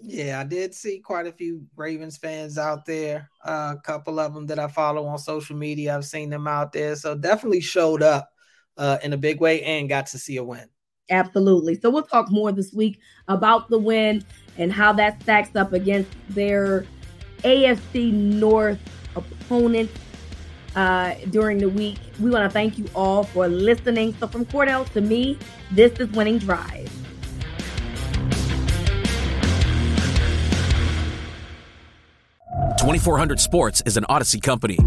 yeah, 0.01 0.41
I 0.41 0.45
did 0.45 0.75
see 0.75 1.01
quite 1.01 1.27
a 1.27 1.33
few 1.33 1.67
Ravens 1.77 2.17
fans 2.17 2.57
out 2.57 2.87
there. 2.87 3.31
Uh, 3.45 3.75
a 3.77 3.81
couple 3.81 4.21
of 4.21 4.35
them 4.35 4.47
that 4.47 4.59
I 4.59 4.69
follow 4.69 5.07
on 5.07 5.19
social 5.19 5.57
media. 5.57 5.97
I've 5.97 6.05
seen 6.05 6.31
them 6.31 6.47
out 6.47 6.73
there, 6.73 6.95
so 6.95 7.17
definitely 7.17 7.61
showed 7.61 8.03
up 8.03 8.31
uh, 8.77 8.99
in 9.03 9.13
a 9.13 9.17
big 9.17 9.41
way 9.41 9.63
and 9.63 9.89
got 9.89 10.07
to 10.07 10.19
see 10.19 10.37
a 10.37 10.45
win. 10.45 10.69
Absolutely. 11.11 11.79
So 11.79 11.91
we'll 11.91 12.03
talk 12.03 12.31
more 12.31 12.51
this 12.53 12.73
week 12.73 12.99
about 13.29 13.69
the 13.69 13.79
win 13.79 14.25
and 14.57 14.73
how 14.73 14.93
that 14.95 15.23
stacks 15.23 15.55
up 15.55 15.73
against 15.73 16.11
their 16.31 16.87
AFC 17.39 18.13
North 18.13 18.79
opponent 19.15 19.91
uh, 20.75 21.15
during 21.31 21.59
the 21.59 21.69
week. 21.69 21.99
We 22.21 22.31
want 22.31 22.45
to 22.45 22.51
thank 22.51 22.79
you 22.79 22.89
all 22.95 23.25
for 23.25 23.49
listening. 23.49 24.15
So 24.19 24.27
from 24.27 24.47
Cordell 24.47 24.91
to 24.93 25.01
me, 25.01 25.39
this 25.71 25.93
is 26.01 26.11
Winning 26.11 26.39
Drive. 26.39 26.91
Twenty 32.81 32.99
four 32.99 33.19
hundred 33.19 33.41
Sports 33.41 33.83
is 33.87 33.97
an 33.97 34.05
Audacy 34.11 34.43
company. 34.43 34.79